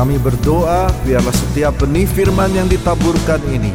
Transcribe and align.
Kami 0.00 0.16
berdoa 0.16 0.88
biarlah 1.04 1.36
setiap 1.36 1.76
benih 1.76 2.08
firman 2.08 2.48
yang 2.56 2.64
ditaburkan 2.64 3.36
ini 3.52 3.68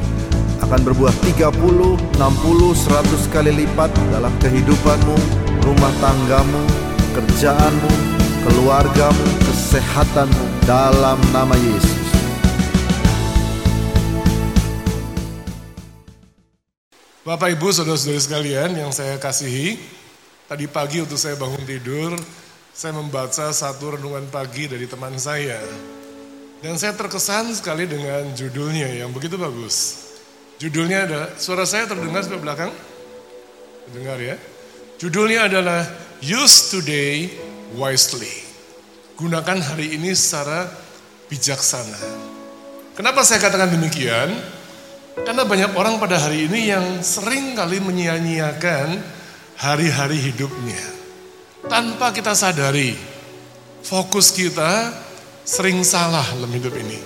akan 0.58 0.82
berbuah 0.82 1.13
30, 1.21 1.53
60, 1.53 2.17
100 2.17 3.29
kali 3.29 3.53
lipat 3.53 3.93
dalam 4.09 4.33
kehidupanmu, 4.42 5.17
rumah 5.61 5.93
tanggamu, 6.01 6.66
kerjaanmu, 7.14 7.92
keluargamu, 8.41 9.25
kesehatanmu 9.45 10.65
dalam 10.65 11.21
nama 11.29 11.53
Yesus. 11.61 12.09
Bapak 17.21 17.53
Ibu 17.53 17.69
Saudara-saudari 17.69 18.17
sekalian 18.17 18.73
yang 18.73 18.89
saya 18.89 19.21
kasihi, 19.21 19.77
tadi 20.49 20.65
pagi 20.65 21.05
waktu 21.05 21.21
saya 21.21 21.37
bangun 21.37 21.61
tidur, 21.69 22.17
saya 22.73 22.97
membaca 22.97 23.53
satu 23.53 23.93
renungan 23.93 24.25
pagi 24.33 24.65
dari 24.65 24.89
teman 24.89 25.21
saya. 25.21 25.62
Dan 26.65 26.81
saya 26.81 26.97
terkesan 26.97 27.53
sekali 27.53 27.85
dengan 27.85 28.33
judulnya 28.33 28.89
yang 28.89 29.13
begitu 29.13 29.37
bagus. 29.37 30.01
Judulnya 30.57 31.05
ada, 31.05 31.21
suara 31.38 31.61
saya 31.61 31.85
terdengar 31.85 32.25
sampai 32.25 32.41
belakang? 32.41 32.73
Terdengar 33.85 34.17
ya. 34.17 34.33
Judulnya 34.97 35.45
adalah 35.45 35.85
Use 36.25 36.73
Today 36.73 37.29
Wisely. 37.77 38.33
Gunakan 39.13 39.61
hari 39.61 39.93
ini 39.93 40.17
secara 40.17 40.65
bijaksana. 41.29 42.01
Kenapa 42.97 43.21
saya 43.21 43.45
katakan 43.45 43.69
demikian? 43.69 44.33
Karena 45.21 45.45
banyak 45.45 45.69
orang 45.77 46.02
pada 46.02 46.17
hari 46.17 46.49
ini 46.49 46.73
yang 46.73 47.05
sering 47.05 47.53
kali 47.53 47.77
menyia-nyiakan 47.77 49.05
hari-hari 49.61 50.17
hidupnya. 50.17 50.81
Tanpa 51.69 52.09
kita 52.09 52.33
sadari, 52.33 52.97
fokus 53.85 54.33
kita 54.33 55.05
sering 55.45 55.85
salah 55.85 56.26
dalam 56.34 56.49
hidup 56.49 56.73
ini. 56.73 56.97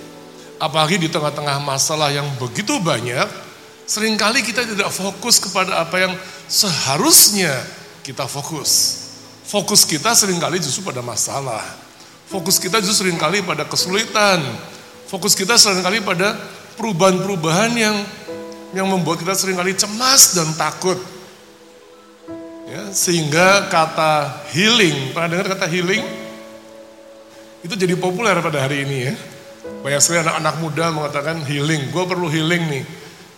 Apalagi 0.56 0.96
di 0.96 1.08
tengah-tengah 1.12 1.60
masalah 1.60 2.08
yang 2.08 2.26
begitu 2.40 2.80
banyak, 2.80 3.28
sering 3.84 4.16
kali 4.16 4.40
kita 4.40 4.64
tidak 4.64 4.88
fokus 4.88 5.36
kepada 5.36 5.84
apa 5.84 5.96
yang 6.00 6.12
seharusnya 6.48 7.52
kita 8.00 8.24
fokus. 8.24 8.98
Fokus 9.44 9.84
kita 9.84 10.16
sering 10.16 10.40
kali 10.40 10.56
justru 10.58 10.84
pada 10.84 11.04
masalah. 11.04 11.62
Fokus 12.28 12.56
kita 12.56 12.80
justru 12.80 13.06
sering 13.06 13.20
kali 13.20 13.44
pada 13.44 13.68
kesulitan. 13.68 14.40
Fokus 15.08 15.36
kita 15.36 15.60
sering 15.60 15.84
kali 15.84 16.00
pada 16.00 16.36
perubahan-perubahan 16.80 17.72
yang 17.76 17.96
yang 18.70 18.86
membuat 18.86 19.18
kita 19.18 19.34
sering 19.34 19.58
kali 19.58 19.74
cemas 19.74 20.38
dan 20.38 20.48
takut. 20.54 20.96
Ya, 22.70 22.94
sehingga 22.94 23.66
kata 23.66 24.46
healing, 24.54 25.10
pernah 25.10 25.26
dengar 25.26 25.58
kata 25.58 25.66
healing? 25.66 26.19
Itu 27.60 27.76
jadi 27.76 27.92
populer 27.96 28.36
pada 28.40 28.64
hari 28.64 28.88
ini 28.88 28.98
ya. 29.12 29.14
Banyak 29.84 30.00
sekali 30.00 30.24
anak-anak 30.24 30.54
muda 30.60 30.84
mengatakan 30.92 31.36
healing, 31.44 31.92
gue 31.92 32.04
perlu 32.08 32.28
healing 32.28 32.62
nih. 32.68 32.84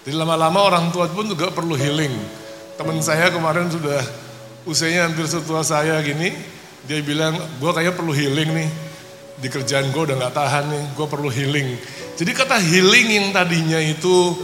Jadi 0.03 0.15
lama-lama 0.19 0.59
orang 0.67 0.91
tua 0.91 1.07
pun 1.11 1.27
juga 1.27 1.51
perlu 1.51 1.75
healing. 1.79 2.11
Teman 2.75 2.99
saya 3.03 3.31
kemarin 3.31 3.71
sudah 3.71 4.03
usianya 4.67 5.11
hampir 5.11 5.27
setua 5.27 5.63
saya 5.63 5.99
gini, 6.03 6.35
dia 6.87 6.99
bilang 7.03 7.35
gue 7.59 7.71
kayaknya 7.71 7.95
perlu 7.95 8.11
healing 8.15 8.51
nih. 8.51 8.71
Di 9.43 9.51
kerjaan 9.51 9.91
gue 9.91 10.03
udah 10.07 10.17
gak 10.23 10.35
tahan 10.39 10.65
nih, 10.71 10.85
gue 10.95 11.07
perlu 11.07 11.27
healing. 11.31 11.79
Jadi 12.15 12.31
kata 12.31 12.63
healing 12.63 13.07
yang 13.11 13.27
tadinya 13.35 13.79
itu 13.83 14.39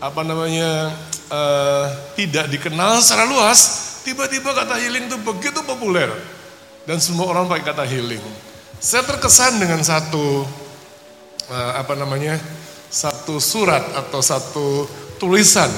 apa 0.00 0.24
namanya 0.24 0.92
uh, 1.32 1.86
tidak 2.16 2.52
dikenal 2.52 3.00
secara 3.00 3.24
luas, 3.24 3.60
tiba-tiba 4.04 4.52
kata 4.52 4.76
healing 4.76 5.08
itu 5.08 5.16
begitu 5.20 5.60
populer 5.64 6.08
dan 6.84 7.00
semua 7.00 7.28
orang 7.32 7.48
pakai 7.48 7.64
kata 7.72 7.84
healing. 7.88 8.49
Saya 8.80 9.04
terkesan 9.04 9.60
dengan 9.60 9.84
satu 9.84 10.40
uh, 11.52 11.72
apa 11.76 11.92
namanya 12.00 12.40
satu 12.88 13.36
surat 13.36 13.84
atau 13.92 14.24
satu 14.24 14.88
tulisan 15.20 15.68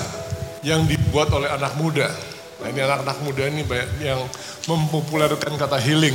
yang 0.62 0.86
dibuat 0.86 1.26
oleh 1.34 1.50
anak 1.50 1.74
muda. 1.82 2.06
Nah 2.62 2.70
ini 2.70 2.78
anak-anak 2.78 3.18
muda 3.26 3.42
ini 3.50 3.66
banyak 3.66 4.06
yang 4.06 4.22
mempopulerkan 4.70 5.58
kata 5.58 5.82
healing. 5.82 6.14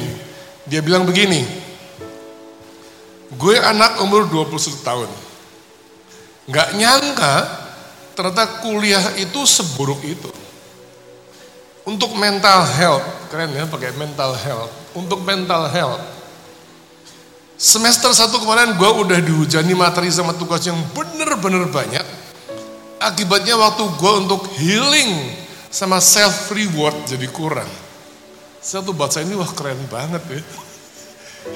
Dia 0.63 0.79
bilang 0.79 1.03
begini, 1.03 1.43
gue 3.35 3.55
anak 3.59 3.99
umur 3.99 4.23
21 4.31 4.55
tahun. 4.87 5.11
Gak 6.47 6.71
nyangka 6.71 7.35
ternyata 8.15 8.63
kuliah 8.63 9.03
itu 9.19 9.43
seburuk 9.43 9.99
itu. 10.07 10.31
Untuk 11.83 12.15
mental 12.15 12.63
health, 12.79 13.03
keren 13.27 13.51
ya 13.51 13.67
pakai 13.67 13.91
mental 13.99 14.39
health. 14.39 14.71
Untuk 14.95 15.23
mental 15.27 15.67
health, 15.67 16.16
semester 17.57 18.13
satu 18.13 18.37
kemarin 18.37 18.77
gue 18.77 18.89
udah 19.01 19.19
dihujani 19.19 19.73
materi 19.73 20.13
sama 20.13 20.37
tugas 20.37 20.61
yang 20.63 20.77
bener-bener 20.93 21.65
banyak. 21.67 22.05
Akibatnya 23.01 23.57
waktu 23.57 23.83
gue 23.97 24.13
untuk 24.25 24.45
healing 24.61 25.33
sama 25.73 25.97
self 25.97 26.53
reward 26.53 26.95
jadi 27.09 27.27
kurang. 27.33 27.69
Saya 28.61 28.85
tuh 28.85 28.93
baca 28.93 29.21
ini 29.21 29.33
wah 29.33 29.49
keren 29.53 29.77
banget 29.89 30.21
ya. 30.29 30.41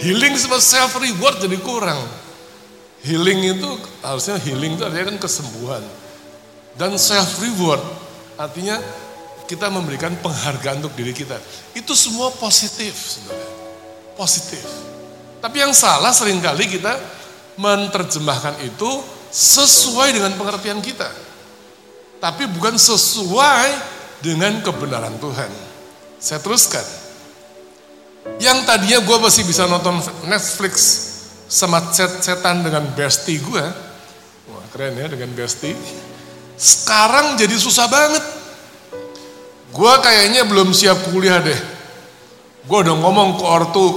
Healing 0.01 0.37
sama 0.37 0.57
self 0.57 0.97
reward 0.97 1.41
jadi 1.41 1.57
kurang. 1.61 2.01
Healing 3.01 3.57
itu 3.57 3.69
harusnya 4.05 4.37
healing 4.41 4.77
itu 4.77 4.83
artinya 4.85 5.05
kan 5.13 5.17
kesembuhan. 5.17 5.83
Dan 6.77 6.97
self 6.97 7.41
reward 7.41 7.81
artinya 8.37 8.77
kita 9.49 9.67
memberikan 9.67 10.13
penghargaan 10.21 10.85
untuk 10.85 10.93
diri 10.95 11.11
kita. 11.11 11.35
Itu 11.73 11.97
semua 11.97 12.29
positif 12.31 12.93
sebenarnya. 12.95 13.49
Positif. 14.15 14.90
Tapi 15.41 15.57
yang 15.57 15.73
salah 15.73 16.13
sering 16.13 16.37
kali 16.37 16.69
kita 16.69 16.93
menerjemahkan 17.57 18.61
itu 18.61 19.01
sesuai 19.33 20.13
dengan 20.13 20.37
pengertian 20.37 20.79
kita. 20.79 21.09
Tapi 22.21 22.45
bukan 22.53 22.77
sesuai 22.77 23.67
dengan 24.21 24.61
kebenaran 24.61 25.17
Tuhan. 25.17 25.49
Saya 26.21 26.37
teruskan. 26.37 26.85
Yang 28.37 28.69
tadinya 28.69 29.01
gue 29.01 29.17
masih 29.17 29.43
bisa 29.49 29.65
nonton 29.65 29.97
Netflix 30.29 31.09
sama 31.49 31.81
setan 31.89 32.61
dengan 32.61 32.85
bestie 32.93 33.41
gue. 33.41 33.65
Wah 34.53 34.65
keren 34.69 34.93
ya 34.93 35.09
dengan 35.09 35.33
bestie. 35.33 35.73
Sekarang 36.53 37.33
jadi 37.41 37.57
susah 37.57 37.89
banget. 37.89 38.21
Gue 39.73 39.93
kayaknya 40.05 40.45
belum 40.45 40.69
siap 40.77 41.09
kuliah 41.09 41.41
deh. 41.41 41.57
Gue 42.69 42.85
udah 42.85 42.93
ngomong 42.93 43.41
ke 43.41 43.45
ortu, 43.49 43.87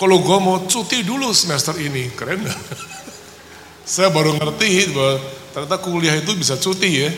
kalau 0.00 0.18
gue 0.20 0.38
mau 0.40 0.56
cuti 0.66 1.02
dulu 1.02 1.30
semester 1.32 1.76
ini, 1.78 2.10
keren 2.12 2.44
gak? 2.44 2.60
saya 3.92 4.08
baru 4.08 4.38
ngerti 4.38 4.94
bahwa 4.94 5.14
ternyata 5.52 5.76
kuliah 5.82 6.14
itu 6.16 6.32
bisa 6.36 6.56
cuti 6.56 6.90
ya. 7.06 7.10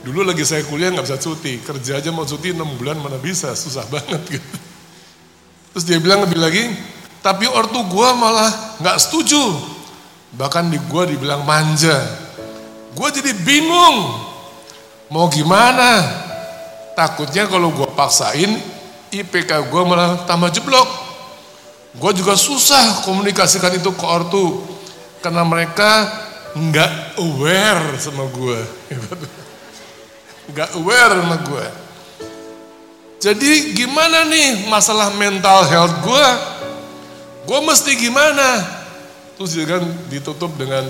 Dulu 0.00 0.24
lagi 0.24 0.48
saya 0.48 0.64
kuliah 0.64 0.88
nggak 0.88 1.04
bisa 1.04 1.20
cuti, 1.20 1.60
kerja 1.60 2.00
aja 2.00 2.08
mau 2.08 2.24
cuti 2.24 2.56
6 2.56 2.80
bulan 2.80 2.96
mana 2.96 3.20
bisa, 3.20 3.52
susah 3.52 3.84
banget 3.92 4.40
gitu. 4.40 4.56
Terus 5.76 5.84
dia 5.84 6.00
bilang 6.00 6.24
lebih 6.24 6.40
lagi, 6.40 6.72
tapi 7.20 7.44
ortu 7.44 7.84
gue 7.84 8.08
malah 8.16 8.80
nggak 8.80 8.96
setuju. 8.96 9.40
Bahkan 10.40 10.72
di 10.72 10.78
gue 10.80 11.02
dibilang 11.14 11.44
manja. 11.44 12.00
Gue 12.96 13.08
jadi 13.12 13.36
bingung. 13.44 14.24
Mau 15.12 15.26
gimana? 15.28 16.06
Takutnya 16.96 17.44
kalau 17.50 17.74
gue 17.74 17.88
paksain, 17.92 18.56
IPK 19.12 19.68
gue 19.68 19.82
malah 19.84 20.24
tambah 20.24 20.48
jeblok. 20.48 21.09
Gue 21.96 22.12
juga 22.14 22.38
susah 22.38 23.02
komunikasikan 23.02 23.74
itu 23.74 23.90
ke 23.94 24.06
ortu. 24.06 24.62
Karena 25.20 25.42
mereka 25.42 26.06
nggak 26.54 27.18
aware 27.18 27.98
sama 27.98 28.26
gue. 28.30 28.58
Nggak 30.50 30.70
aware 30.78 31.14
sama 31.18 31.36
gue. 31.46 31.66
Jadi 33.20 33.76
gimana 33.76 34.24
nih 34.24 34.66
masalah 34.66 35.12
mental 35.14 35.68
health 35.68 35.94
gue? 36.02 36.28
Gue 37.44 37.60
mesti 37.62 37.92
gimana? 37.94 38.64
Terus 39.36 39.56
dia 39.56 39.66
kan 39.68 39.84
ditutup 40.08 40.56
dengan 40.56 40.88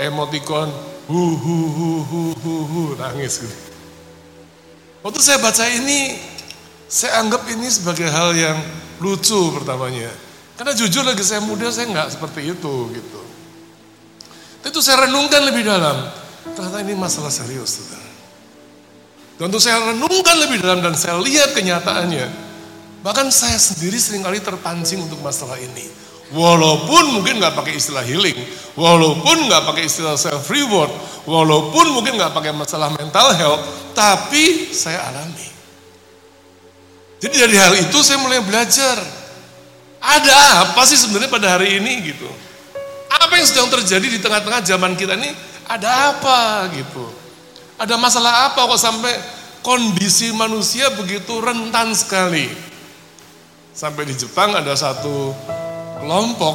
emoticon 0.00 0.68
hu 1.06 1.22
hu 1.38 1.56
hu 1.70 1.88
hu 2.02 2.22
hu 2.34 2.54
hu 2.66 2.82
nangis 2.98 3.40
gitu. 3.40 3.56
Waktu 5.06 5.20
saya 5.22 5.38
baca 5.38 5.64
ini, 5.70 6.18
saya 6.90 7.22
anggap 7.22 7.46
ini 7.46 7.70
sebagai 7.70 8.10
hal 8.10 8.34
yang 8.34 8.58
lucu 8.98 9.54
pertamanya. 9.54 10.25
Karena 10.56 10.72
jujur 10.72 11.04
lagi 11.04 11.20
saya 11.20 11.44
muda 11.44 11.68
saya 11.68 11.86
nggak 11.92 12.16
seperti 12.16 12.56
itu 12.56 12.74
gitu. 12.96 13.20
Itu 14.64 14.80
saya 14.80 15.06
renungkan 15.06 15.44
lebih 15.46 15.62
dalam. 15.68 16.08
Ternyata 16.56 16.80
ini 16.80 16.96
masalah 16.96 17.30
serius. 17.30 17.76
Saudara. 17.78 18.08
Dan 19.36 19.52
untuk 19.52 19.60
saya 19.60 19.92
renungkan 19.92 20.36
lebih 20.40 20.64
dalam 20.64 20.80
dan 20.80 20.96
saya 20.96 21.20
lihat 21.20 21.52
kenyataannya. 21.52 22.48
Bahkan 23.04 23.28
saya 23.28 23.60
sendiri 23.60 24.00
sering 24.00 24.24
kali 24.24 24.40
terpancing 24.40 25.04
untuk 25.04 25.20
masalah 25.20 25.60
ini. 25.60 25.86
Walaupun 26.34 27.14
mungkin 27.14 27.38
nggak 27.38 27.54
pakai 27.54 27.78
istilah 27.78 28.02
healing, 28.02 28.34
walaupun 28.74 29.46
nggak 29.46 29.62
pakai 29.62 29.86
istilah 29.86 30.18
self 30.18 30.50
reward, 30.50 30.90
walaupun 31.22 31.94
mungkin 31.94 32.18
nggak 32.18 32.34
pakai 32.34 32.50
masalah 32.50 32.90
mental 32.98 33.30
health, 33.38 33.62
tapi 33.94 34.74
saya 34.74 35.06
alami. 35.06 35.46
Jadi 37.22 37.36
dari 37.46 37.54
hal 37.54 37.78
itu 37.78 37.98
saya 38.02 38.18
mulai 38.18 38.42
belajar. 38.42 38.98
Ada 40.06 40.70
apa 40.70 40.86
sih 40.86 40.94
sebenarnya 40.94 41.26
pada 41.26 41.58
hari 41.58 41.82
ini 41.82 42.14
gitu? 42.14 42.30
Apa 43.10 43.42
yang 43.42 43.46
sedang 43.46 43.66
terjadi 43.74 44.06
di 44.06 44.18
tengah-tengah 44.22 44.62
zaman 44.62 44.94
kita 44.94 45.18
ini? 45.18 45.34
Ada 45.66 46.14
apa 46.14 46.70
gitu? 46.78 47.10
Ada 47.74 47.98
masalah 47.98 48.48
apa 48.52 48.70
kok 48.70 48.78
sampai 48.78 49.10
kondisi 49.66 50.30
manusia 50.30 50.94
begitu 50.94 51.42
rentan 51.42 51.90
sekali? 51.90 52.46
Sampai 53.74 54.06
di 54.06 54.14
Jepang 54.14 54.54
ada 54.54 54.72
satu 54.78 55.34
kelompok 55.98 56.54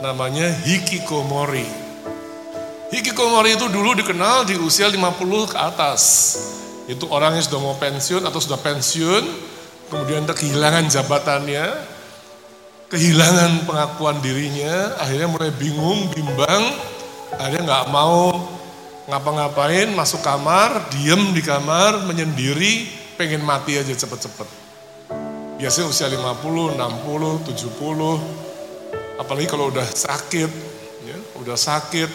namanya 0.00 0.48
hikikomori. 0.64 1.68
Hikikomori 2.88 3.60
itu 3.60 3.68
dulu 3.68 3.92
dikenal 4.00 4.48
di 4.48 4.56
usia 4.56 4.88
50 4.88 5.52
ke 5.52 5.56
atas. 5.60 6.02
Itu 6.88 7.10
orang 7.12 7.36
yang 7.36 7.44
sudah 7.44 7.60
mau 7.60 7.76
pensiun 7.76 8.22
atau 8.24 8.38
sudah 8.38 8.58
pensiun, 8.62 9.24
kemudian 9.90 10.22
kehilangan 10.24 10.86
jabatannya, 10.86 11.95
kehilangan 12.86 13.66
pengakuan 13.66 14.22
dirinya, 14.22 14.94
akhirnya 15.02 15.26
mulai 15.26 15.50
bingung, 15.54 16.06
bimbang, 16.14 16.64
akhirnya 17.34 17.62
nggak 17.66 17.86
mau 17.90 18.30
ngapa-ngapain, 19.06 19.90
masuk 19.94 20.22
kamar, 20.22 20.90
diem 20.90 21.34
di 21.34 21.42
kamar, 21.42 22.06
menyendiri, 22.06 22.86
pengen 23.18 23.42
mati 23.42 23.78
aja 23.78 23.94
cepet-cepet. 23.94 24.48
Biasanya 25.56 25.86
usia 25.88 26.06
50, 26.10 26.76
60, 26.76 27.42
70, 27.42 29.18
apalagi 29.18 29.46
kalau 29.48 29.70
udah 29.72 29.86
sakit, 29.86 30.50
ya, 31.06 31.18
udah 31.42 31.56
sakit, 31.56 32.10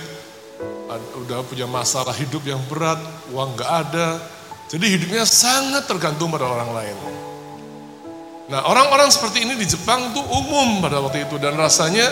udah 1.25 1.39
punya 1.47 1.67
masalah 1.67 2.15
hidup 2.15 2.43
yang 2.43 2.59
berat, 2.67 2.99
uang 3.31 3.55
nggak 3.55 3.71
ada, 3.87 4.19
jadi 4.71 4.85
hidupnya 4.87 5.23
sangat 5.27 5.83
tergantung 5.83 6.31
pada 6.31 6.47
orang 6.47 6.71
lain. 6.71 6.97
Nah 8.49 8.65
orang-orang 8.65 9.11
seperti 9.13 9.45
ini 9.45 9.53
di 9.59 9.67
Jepang 9.69 10.15
tuh 10.15 10.25
umum 10.25 10.81
pada 10.81 10.97
waktu 11.03 11.29
itu 11.29 11.37
dan 11.37 11.53
rasanya 11.59 12.09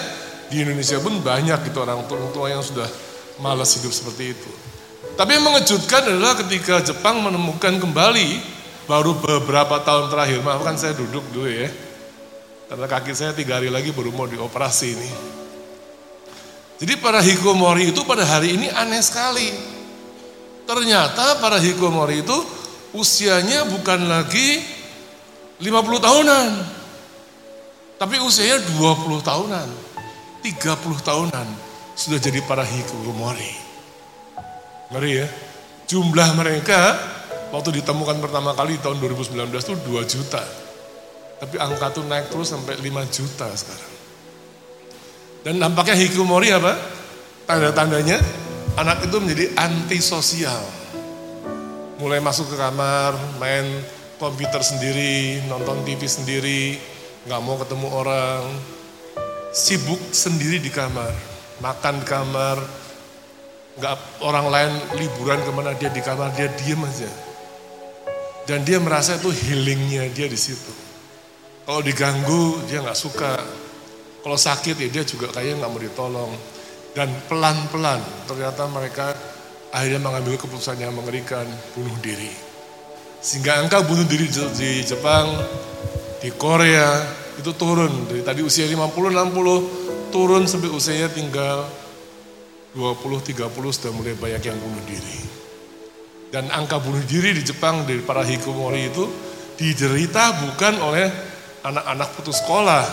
di 0.50 0.62
Indonesia 0.62 0.98
pun 1.02 1.22
banyak 1.22 1.62
gitu 1.70 1.78
orang 1.81 2.04
tua 2.34 2.50
yang 2.50 2.62
sudah 2.62 2.86
malas 3.40 3.74
hidup 3.80 3.94
seperti 3.94 4.36
itu. 4.36 4.52
Tapi 5.16 5.36
yang 5.36 5.46
mengejutkan 5.48 6.06
adalah 6.10 6.36
ketika 6.40 6.84
Jepang 6.84 7.24
menemukan 7.24 7.80
kembali 7.80 8.40
baru 8.90 9.16
beberapa 9.20 9.80
tahun 9.84 10.10
terakhir, 10.10 10.40
maafkan 10.42 10.76
saya 10.80 10.96
duduk 10.96 11.24
dulu 11.36 11.48
ya, 11.48 11.70
karena 12.72 12.86
kaki 12.88 13.12
saya 13.14 13.31
tiga 13.36 13.60
hari 13.60 13.70
lagi 13.70 13.94
baru 13.94 14.10
mau 14.16 14.26
dioperasi 14.26 14.88
ini. 14.96 15.12
Jadi 16.80 16.96
para 17.04 17.20
hikomori 17.20 17.92
itu 17.92 18.02
pada 18.08 18.24
hari 18.24 18.56
ini 18.56 18.72
aneh 18.72 19.04
sekali. 19.04 19.52
Ternyata 20.64 21.44
para 21.44 21.60
hikomori 21.60 22.24
itu 22.24 22.38
usianya 22.96 23.68
bukan 23.68 24.08
lagi 24.08 24.64
50 25.59 26.00
tahunan. 26.00 26.51
Tapi 28.00 28.15
usianya 28.23 28.63
20 28.79 29.19
tahunan, 29.19 29.67
30 30.39 31.03
tahunan 31.03 31.47
sudah 32.00 32.15
jadi 32.15 32.39
para 32.47 32.63
hikikomori. 32.63 33.51
Ngeri 34.95 35.11
ya. 35.19 35.27
Jumlah 35.89 36.31
mereka 36.39 36.95
waktu 37.51 37.83
ditemukan 37.83 38.23
pertama 38.23 38.56
kali 38.56 38.79
tahun 38.79 39.03
2019 39.03 39.51
itu 39.51 39.75
2 39.83 40.00
juta. 40.07 40.44
Tapi 41.44 41.56
angka 41.59 41.91
itu 41.91 42.01
naik 42.07 42.31
terus 42.31 42.56
sampai 42.56 42.79
5 42.79 42.88
juta 43.11 43.47
sekarang. 43.51 43.94
Dan 45.44 45.59
nampaknya 45.59 46.00
hikikomori 46.00 46.56
apa? 46.56 46.73
Tanda-tandanya 47.47 48.15
anak 48.79 49.11
itu 49.11 49.17
menjadi 49.19 49.45
antisosial. 49.59 50.63
Mulai 52.00 52.23
masuk 52.23 52.47
ke 52.47 52.56
kamar, 52.56 53.11
main 53.44 53.67
komputer 54.19 54.60
sendiri, 54.60 55.39
nonton 55.48 55.81
TV 55.88 56.04
sendiri, 56.06 56.75
nggak 57.24 57.42
mau 57.42 57.56
ketemu 57.56 57.88
orang, 57.88 58.44
sibuk 59.56 60.00
sendiri 60.12 60.60
di 60.60 60.68
kamar, 60.68 61.16
makan 61.63 62.04
di 62.04 62.06
kamar, 62.06 62.57
nggak 63.80 63.95
orang 64.19 64.45
lain 64.51 64.71
liburan 65.00 65.39
ke 65.39 65.51
mana 65.56 65.71
dia 65.80 65.88
di 65.88 66.04
kamar 66.04 66.36
dia 66.36 66.51
diem 66.51 66.83
aja, 66.83 67.07
dan 68.44 68.68
dia 68.68 68.75
merasa 68.83 69.16
itu 69.16 69.31
healingnya 69.31 70.12
dia 70.12 70.27
di 70.27 70.36
situ. 70.36 70.92
Kalau 71.63 71.80
diganggu 71.80 72.68
dia 72.68 72.83
nggak 72.83 73.00
suka, 73.00 73.39
kalau 74.19 74.36
sakit 74.36 74.75
ya 74.83 74.89
dia 74.92 75.04
juga 75.07 75.31
kayaknya 75.31 75.63
nggak 75.63 75.71
mau 75.71 75.80
ditolong, 75.80 76.31
dan 76.92 77.07
pelan-pelan 77.31 78.04
ternyata 78.27 78.68
mereka 78.68 79.16
akhirnya 79.71 80.04
mengambil 80.04 80.36
keputusan 80.36 80.75
yang 80.75 80.92
mengerikan 80.92 81.48
bunuh 81.71 81.95
diri. 82.04 82.49
Sehingga 83.19 83.60
angka 83.60 83.83
bunuh 83.83 84.07
diri 84.07 84.31
di 84.31 84.71
Jepang, 84.88 85.27
di 86.24 86.31
Korea 86.31 87.04
itu 87.39 87.51
turun 87.56 88.07
dari 88.07 88.24
tadi 88.24 88.44
usia 88.44 88.68
50-60 88.68 90.12
turun 90.12 90.44
sampai 90.48 90.71
usianya 90.71 91.12
tinggal 91.12 91.68
20-30 92.75 93.36
sudah 93.51 93.92
mulai 93.92 94.16
banyak 94.16 94.44
yang 94.44 94.57
bunuh 94.60 94.83
diri. 94.88 95.19
Dan 96.30 96.48
angka 96.48 96.80
bunuh 96.80 97.01
diri 97.04 97.36
di 97.36 97.44
Jepang 97.44 97.83
dari 97.83 98.00
para 98.06 98.24
hikomori 98.24 98.88
itu 98.88 99.04
diderita 99.60 100.45
bukan 100.45 100.80
oleh 100.80 101.07
anak-anak 101.66 102.10
putus 102.16 102.39
sekolah 102.39 102.86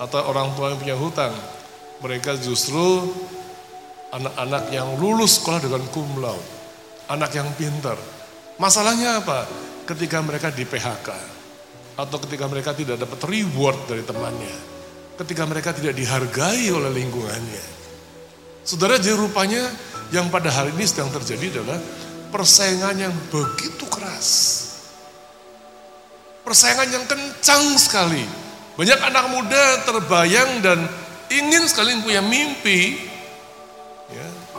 atau 0.00 0.20
orang 0.32 0.54
tua 0.56 0.72
yang 0.72 0.78
punya 0.80 0.96
hutang. 0.96 1.34
Mereka 2.00 2.40
justru 2.40 3.12
anak-anak 4.16 4.72
yang 4.72 4.96
lulus 4.96 5.40
sekolah 5.40 5.60
dengan 5.60 5.82
cum 5.92 6.08
laude, 6.20 6.48
anak 7.10 7.30
yang 7.34 7.48
pintar, 7.56 7.98
Masalahnya 8.62 9.18
apa? 9.18 9.42
Ketika 9.82 10.22
mereka 10.22 10.54
di 10.54 10.62
PHK 10.62 11.10
atau 11.98 12.16
ketika 12.22 12.46
mereka 12.46 12.70
tidak 12.70 13.02
dapat 13.02 13.18
reward 13.26 13.90
dari 13.90 14.06
temannya, 14.06 14.54
ketika 15.18 15.42
mereka 15.50 15.74
tidak 15.74 15.98
dihargai 15.98 16.70
oleh 16.70 16.94
lingkungannya. 16.94 17.66
Saudara, 18.62 19.02
jadi 19.02 19.18
rupanya 19.18 19.66
yang 20.14 20.30
pada 20.30 20.54
hari 20.54 20.70
ini 20.78 20.86
sedang 20.86 21.10
terjadi 21.10 21.58
adalah 21.58 21.82
persaingan 22.30 22.94
yang 23.02 23.14
begitu 23.34 23.82
keras. 23.90 24.30
Persaingan 26.46 26.86
yang 26.86 27.04
kencang 27.10 27.66
sekali. 27.82 28.22
Banyak 28.78 29.00
anak 29.02 29.26
muda 29.34 29.64
terbayang 29.82 30.62
dan 30.62 30.86
ingin 31.34 31.66
sekali 31.66 31.98
punya 31.98 32.22
mimpi 32.22 33.10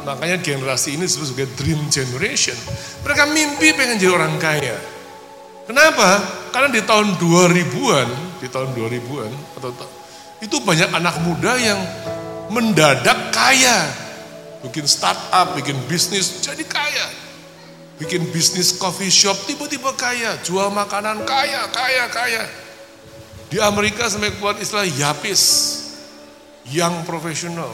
Makanya 0.03 0.37
generasi 0.43 0.99
ini 0.99 1.07
disebut 1.07 1.31
sebagai 1.31 1.49
dream 1.55 1.79
generation. 1.87 2.55
Mereka 3.03 3.23
mimpi 3.31 3.71
pengen 3.71 3.97
jadi 3.97 4.11
orang 4.11 4.35
kaya. 4.37 4.75
Kenapa? 5.63 6.19
Karena 6.51 6.69
di 6.69 6.83
tahun 6.83 7.15
2000-an, 7.17 8.09
di 8.43 8.47
tahun 8.51 8.75
2000-an 8.75 9.31
atau 9.57 9.71
itu 10.43 10.59
banyak 10.59 10.91
anak 10.91 11.15
muda 11.23 11.55
yang 11.55 11.79
mendadak 12.51 13.31
kaya. 13.31 13.87
Bikin 14.63 14.83
startup, 14.87 15.55
bikin 15.55 15.75
bisnis 15.87 16.43
jadi 16.43 16.63
kaya. 16.67 17.07
Bikin 17.99 18.27
bisnis 18.35 18.75
coffee 18.75 19.11
shop 19.11 19.47
tiba-tiba 19.47 19.95
kaya, 19.95 20.35
jual 20.43 20.67
makanan 20.67 21.23
kaya, 21.23 21.71
kaya, 21.71 22.11
kaya. 22.11 22.43
Di 23.47 23.61
Amerika 23.63 24.09
sampai 24.11 24.33
keluar 24.35 24.59
istilah 24.59 24.83
yapis, 24.83 25.43
yang 26.71 27.03
profesional 27.03 27.71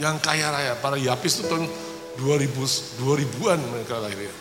yang 0.00 0.16
kaya 0.22 0.48
raya. 0.48 0.72
Para 0.78 0.96
Yapis 0.96 1.40
itu 1.40 1.48
tahun 1.48 1.68
2000, 2.20 3.00
2000-an 3.00 3.58
mereka 3.72 4.00
lahirnya. 4.00 4.32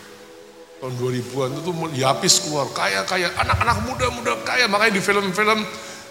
Tahun 0.81 0.93
2000-an 0.97 1.49
itu 1.55 1.61
tuh 1.61 1.75
Yapis 1.93 2.33
keluar, 2.47 2.67
kaya-kaya, 2.73 3.31
anak-anak 3.37 3.77
muda-muda 3.85 4.33
kaya. 4.43 4.65
Makanya 4.65 4.97
di 4.97 5.01
film-film 5.03 5.59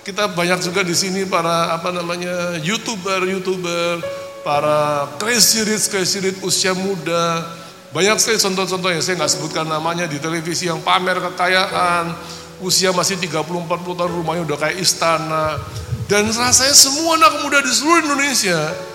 kita 0.00 0.32
banyak 0.32 0.64
juga 0.64 0.80
di 0.80 0.96
sini 0.96 1.28
para 1.28 1.76
apa 1.76 1.92
namanya 1.92 2.56
youtuber-youtuber, 2.64 4.00
para 4.40 5.10
crazy 5.20 5.66
rich, 5.66 5.92
crazy 5.92 6.24
rich 6.24 6.38
usia 6.40 6.72
muda. 6.72 7.44
Banyak 7.90 8.22
sekali 8.22 8.38
contoh-contoh 8.38 8.90
yang 8.94 9.02
saya 9.02 9.18
nggak 9.18 9.32
sebutkan 9.34 9.66
namanya 9.66 10.06
di 10.06 10.22
televisi 10.22 10.70
yang 10.70 10.78
pamer 10.80 11.18
kekayaan, 11.18 12.14
usia 12.62 12.94
masih 12.94 13.18
30-40 13.18 13.66
tahun 13.98 14.12
rumahnya 14.14 14.46
udah 14.46 14.58
kayak 14.62 14.78
istana. 14.78 15.58
Dan 16.06 16.30
rasanya 16.30 16.74
semua 16.74 17.18
anak 17.18 17.42
muda 17.42 17.58
di 17.62 17.70
seluruh 17.70 18.02
Indonesia 18.02 18.89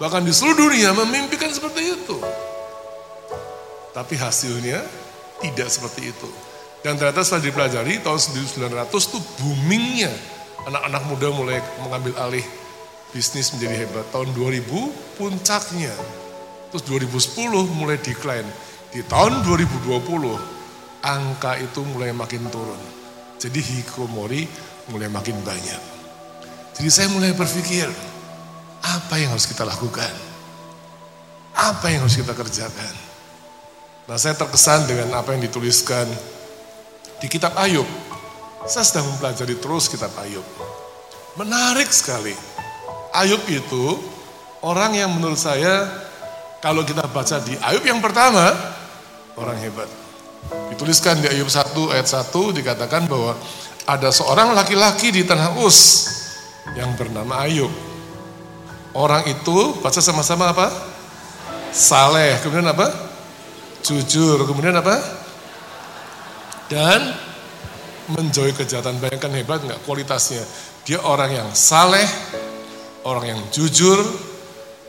bahkan 0.00 0.24
di 0.24 0.32
seluruh 0.32 0.72
dunia 0.72 0.96
memimpikan 0.96 1.52
seperti 1.52 1.92
itu. 1.92 2.16
Tapi 3.92 4.16
hasilnya 4.16 4.80
tidak 5.44 5.68
seperti 5.68 6.08
itu. 6.08 6.28
Dan 6.80 6.96
ternyata 6.96 7.20
setelah 7.20 7.44
dipelajari 7.44 8.00
tahun 8.00 8.16
1900 8.16 8.88
itu 8.88 9.18
boomingnya 9.36 10.08
anak-anak 10.64 11.02
muda 11.04 11.28
mulai 11.28 11.60
mengambil 11.84 12.16
alih 12.16 12.46
bisnis 13.12 13.52
menjadi 13.52 13.84
hebat. 13.84 14.08
Tahun 14.08 14.32
2000 14.32 15.20
puncaknya. 15.20 15.92
Terus 16.72 16.84
2010 16.88 17.68
mulai 17.76 18.00
decline. 18.00 18.48
Di 18.88 19.04
tahun 19.04 19.44
2020 19.44 20.00
angka 21.04 21.60
itu 21.60 21.80
mulai 21.84 22.16
makin 22.16 22.48
turun. 22.48 22.80
Jadi 23.36 23.60
hikomori 23.60 24.48
mulai 24.88 25.12
makin 25.12 25.36
banyak. 25.44 25.82
Jadi 26.80 26.88
saya 26.88 27.12
mulai 27.12 27.36
berpikir, 27.36 27.92
apa 28.80 29.14
yang 29.20 29.36
harus 29.36 29.46
kita 29.48 29.64
lakukan? 29.64 30.12
Apa 31.56 31.92
yang 31.92 32.04
harus 32.06 32.16
kita 32.16 32.32
kerjakan? 32.32 32.94
Nah 34.08 34.16
saya 34.16 34.34
terkesan 34.34 34.88
dengan 34.88 35.14
apa 35.14 35.36
yang 35.36 35.44
dituliskan 35.44 36.08
di 37.20 37.26
kitab 37.28 37.54
Ayub. 37.60 37.86
Saya 38.66 38.84
sedang 38.84 39.06
mempelajari 39.12 39.56
terus 39.60 39.86
kitab 39.86 40.10
Ayub. 40.18 40.44
Menarik 41.36 41.88
sekali. 41.92 42.34
Ayub 43.14 43.42
itu 43.46 43.98
orang 44.64 44.96
yang 44.96 45.10
menurut 45.12 45.38
saya 45.38 45.86
kalau 46.60 46.84
kita 46.84 47.08
baca 47.08 47.40
di 47.40 47.56
Ayub 47.60 47.84
yang 47.84 48.04
pertama, 48.04 48.52
orang 49.36 49.56
hebat. 49.64 49.88
Dituliskan 50.72 51.20
di 51.20 51.28
Ayub 51.28 51.48
1 51.48 51.72
ayat 51.92 52.08
1 52.08 52.32
dikatakan 52.56 53.04
bahwa 53.08 53.36
ada 53.88 54.08
seorang 54.12 54.52
laki-laki 54.52 55.12
di 55.12 55.24
tanah 55.24 55.56
Us 55.60 56.08
yang 56.76 56.92
bernama 56.96 57.44
Ayub. 57.44 57.89
Orang 58.90 59.22
itu 59.30 59.78
baca 59.78 60.00
sama-sama 60.02 60.50
apa? 60.50 60.66
Saleh. 61.70 62.38
Kemudian 62.42 62.66
apa? 62.66 62.90
Jujur. 63.86 64.42
Kemudian 64.46 64.74
apa? 64.74 64.98
Dan 66.66 67.14
menjauhi 68.10 68.54
kejahatan. 68.54 68.98
Bayangkan 68.98 69.30
hebat 69.34 69.62
nggak 69.62 69.82
kualitasnya? 69.86 70.42
Dia 70.82 70.98
orang 71.06 71.30
yang 71.30 71.48
saleh, 71.54 72.06
orang 73.06 73.36
yang 73.36 73.40
jujur, 73.54 74.00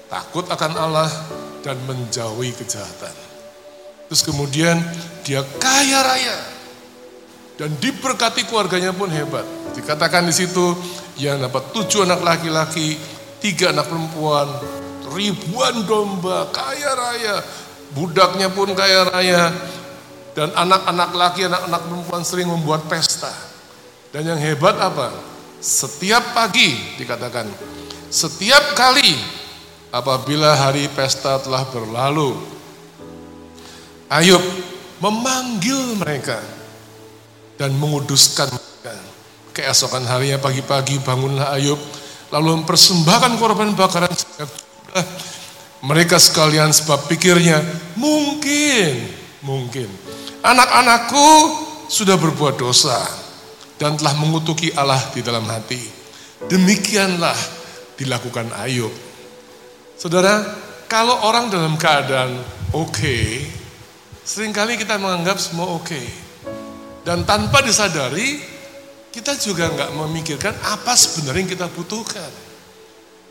takut 0.09 0.49
akan 0.49 0.71
Allah, 0.79 1.09
dan 1.61 1.77
menjauhi 1.85 2.57
kejahatan. 2.57 3.13
Terus 4.09 4.21
kemudian 4.27 4.75
dia 5.23 5.45
kaya 5.61 5.99
raya 6.03 6.37
dan 7.55 7.71
diberkati 7.77 8.43
keluarganya 8.49 8.91
pun 8.91 9.07
hebat. 9.07 9.45
Dikatakan 9.71 10.27
di 10.27 10.33
situ 10.35 10.75
yang 11.21 11.39
dapat 11.39 11.71
tujuh 11.71 12.03
anak 12.03 12.19
laki-laki, 12.19 12.97
tiga 13.41 13.73
anak 13.73 13.89
perempuan, 13.89 14.47
ribuan 15.11 15.83
domba, 15.89 16.47
kaya 16.53 16.91
raya, 16.93 17.35
budaknya 17.97 18.47
pun 18.53 18.71
kaya 18.71 19.09
raya, 19.09 19.49
dan 20.37 20.53
anak-anak 20.55 21.11
laki, 21.11 21.49
anak-anak 21.49 21.81
perempuan 21.89 22.23
sering 22.23 22.47
membuat 22.47 22.85
pesta. 22.87 23.33
Dan 24.13 24.29
yang 24.29 24.39
hebat 24.39 24.77
apa? 24.77 25.11
Setiap 25.59 26.37
pagi 26.37 26.77
dikatakan, 27.01 27.49
setiap 28.07 28.77
kali 28.77 29.17
apabila 29.91 30.55
hari 30.55 30.87
pesta 30.93 31.41
telah 31.41 31.65
berlalu, 31.67 32.37
Ayub 34.11 34.43
memanggil 34.99 35.95
mereka 35.95 36.37
dan 37.55 37.71
menguduskan 37.79 38.51
mereka. 38.51 38.95
Keesokan 39.51 40.03
harinya 40.07 40.39
pagi-pagi 40.39 40.99
bangunlah 41.03 41.55
Ayub 41.55 41.79
lalu 42.31 42.63
mempersembahkan 42.63 43.37
korban 43.37 43.75
bakaran 43.75 44.11
mereka 45.87 46.17
sekalian 46.17 46.71
sebab 46.71 47.05
pikirnya 47.11 47.61
mungkin 47.99 48.95
mungkin 49.45 49.87
anak-anakku 50.41 51.27
sudah 51.91 52.15
berbuat 52.17 52.57
dosa 52.57 52.97
dan 53.77 53.99
telah 53.99 54.15
mengutuki 54.17 54.71
Allah 54.73 54.99
di 55.11 55.21
dalam 55.21 55.43
hati 55.45 55.81
demikianlah 56.47 57.35
dilakukan 57.99 58.49
Ayub 58.63 58.91
saudara 59.99 60.41
kalau 60.89 61.27
orang 61.27 61.51
dalam 61.51 61.75
keadaan 61.77 62.39
oke 62.71 62.89
okay, 62.95 63.45
sering 64.23 64.55
kali 64.55 64.79
kita 64.79 64.97
menganggap 64.97 65.37
semua 65.37 65.69
oke 65.69 65.85
okay. 65.85 66.07
Dan 67.01 67.25
tanpa 67.25 67.65
disadari, 67.65 68.37
kita 69.11 69.35
juga 69.35 69.67
nggak 69.67 69.91
memikirkan 69.91 70.55
apa 70.71 70.95
sebenarnya 70.95 71.43
yang 71.43 71.51
kita 71.51 71.67
butuhkan. 71.71 72.31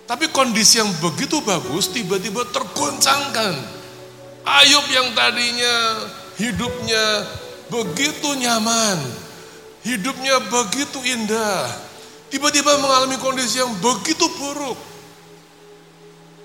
Tapi 0.05 0.29
kondisi 0.29 0.77
yang 0.77 0.93
begitu 1.01 1.41
bagus 1.41 1.89
tiba-tiba 1.89 2.45
tergoncangkan. 2.53 3.81
Ayub 4.45 4.87
yang 4.93 5.13
tadinya 5.17 5.77
hidupnya 6.37 7.05
begitu 7.71 8.29
nyaman, 8.41 8.99
hidupnya 9.85 10.41
begitu 10.49 10.99
indah, 11.05 11.69
tiba-tiba 12.33 12.77
mengalami 12.81 13.17
kondisi 13.21 13.61
yang 13.63 13.73
begitu 13.79 14.27
buruk. 14.37 14.77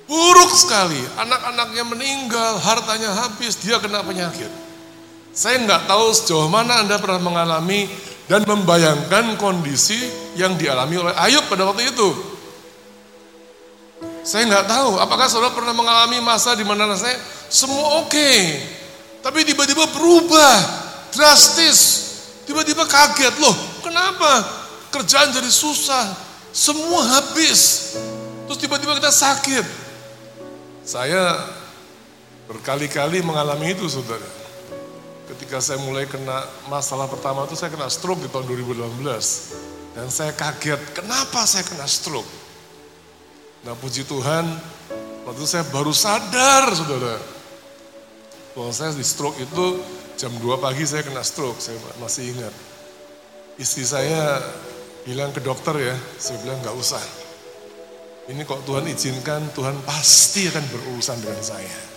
Buruk 0.06 0.52
sekali, 0.54 1.02
anak-anaknya 1.18 1.84
meninggal, 1.90 2.62
hartanya 2.62 3.10
habis, 3.26 3.58
dia 3.58 3.82
kena 3.82 4.06
penyakit. 4.06 4.65
Saya 5.36 5.60
nggak 5.68 5.92
tahu 5.92 6.16
sejauh 6.16 6.48
mana 6.48 6.80
Anda 6.80 6.96
pernah 6.96 7.20
mengalami 7.20 7.92
dan 8.32 8.48
membayangkan 8.48 9.36
kondisi 9.36 10.00
yang 10.40 10.56
dialami 10.56 10.96
oleh 10.96 11.14
Ayub 11.20 11.44
pada 11.52 11.68
waktu 11.68 11.92
itu. 11.92 12.10
Saya 14.24 14.48
nggak 14.48 14.66
tahu, 14.66 14.96
apakah 14.98 15.28
saudara 15.28 15.52
pernah 15.52 15.76
mengalami 15.76 16.24
masa 16.24 16.56
di 16.56 16.64
mana 16.64 16.90
saya 16.98 17.20
semua 17.52 18.02
oke, 18.02 18.10
okay, 18.10 18.58
tapi 19.22 19.46
tiba-tiba 19.46 19.86
berubah 19.92 20.56
drastis, 21.14 21.80
tiba-tiba 22.50 22.90
kaget 22.90 23.36
loh, 23.38 23.54
kenapa 23.86 24.42
kerjaan 24.90 25.30
jadi 25.30 25.52
susah, 25.52 26.16
semua 26.50 27.06
habis, 27.06 27.94
terus 28.50 28.58
tiba-tiba 28.58 28.98
kita 28.98 29.14
sakit. 29.14 29.66
Saya 30.82 31.38
berkali-kali 32.50 33.22
mengalami 33.22 33.78
itu, 33.78 33.86
saudara 33.86 34.45
ketika 35.36 35.60
saya 35.60 35.84
mulai 35.84 36.08
kena 36.08 36.48
masalah 36.72 37.12
pertama 37.12 37.44
itu 37.44 37.60
saya 37.60 37.68
kena 37.68 37.92
stroke 37.92 38.24
di 38.24 38.32
tahun 38.32 38.48
2018. 38.48 39.92
Dan 39.96 40.08
saya 40.08 40.32
kaget, 40.32 40.80
kenapa 40.96 41.44
saya 41.44 41.68
kena 41.68 41.84
stroke? 41.88 42.28
Nah 43.68 43.76
puji 43.76 44.08
Tuhan, 44.08 44.48
waktu 45.28 45.40
itu 45.40 45.48
saya 45.48 45.68
baru 45.68 45.92
sadar 45.92 46.72
saudara. 46.72 47.20
Bahwa 48.56 48.72
saya 48.72 48.96
di 48.96 49.04
stroke 49.04 49.36
itu 49.44 49.66
jam 50.16 50.32
2 50.32 50.64
pagi 50.64 50.88
saya 50.88 51.04
kena 51.04 51.24
stroke, 51.24 51.60
saya 51.60 51.76
masih 52.00 52.32
ingat. 52.32 52.56
Istri 53.60 53.84
saya 53.84 54.40
bilang 55.04 55.36
ke 55.36 55.44
dokter 55.44 55.76
ya, 55.76 55.96
saya 56.16 56.40
bilang 56.44 56.60
nggak 56.64 56.76
usah. 56.80 57.04
Ini 58.32 58.42
kok 58.48 58.64
Tuhan 58.64 58.88
izinkan, 58.88 59.52
Tuhan 59.52 59.84
pasti 59.84 60.48
akan 60.48 60.64
berurusan 60.72 61.20
dengan 61.20 61.44
saya. 61.44 61.95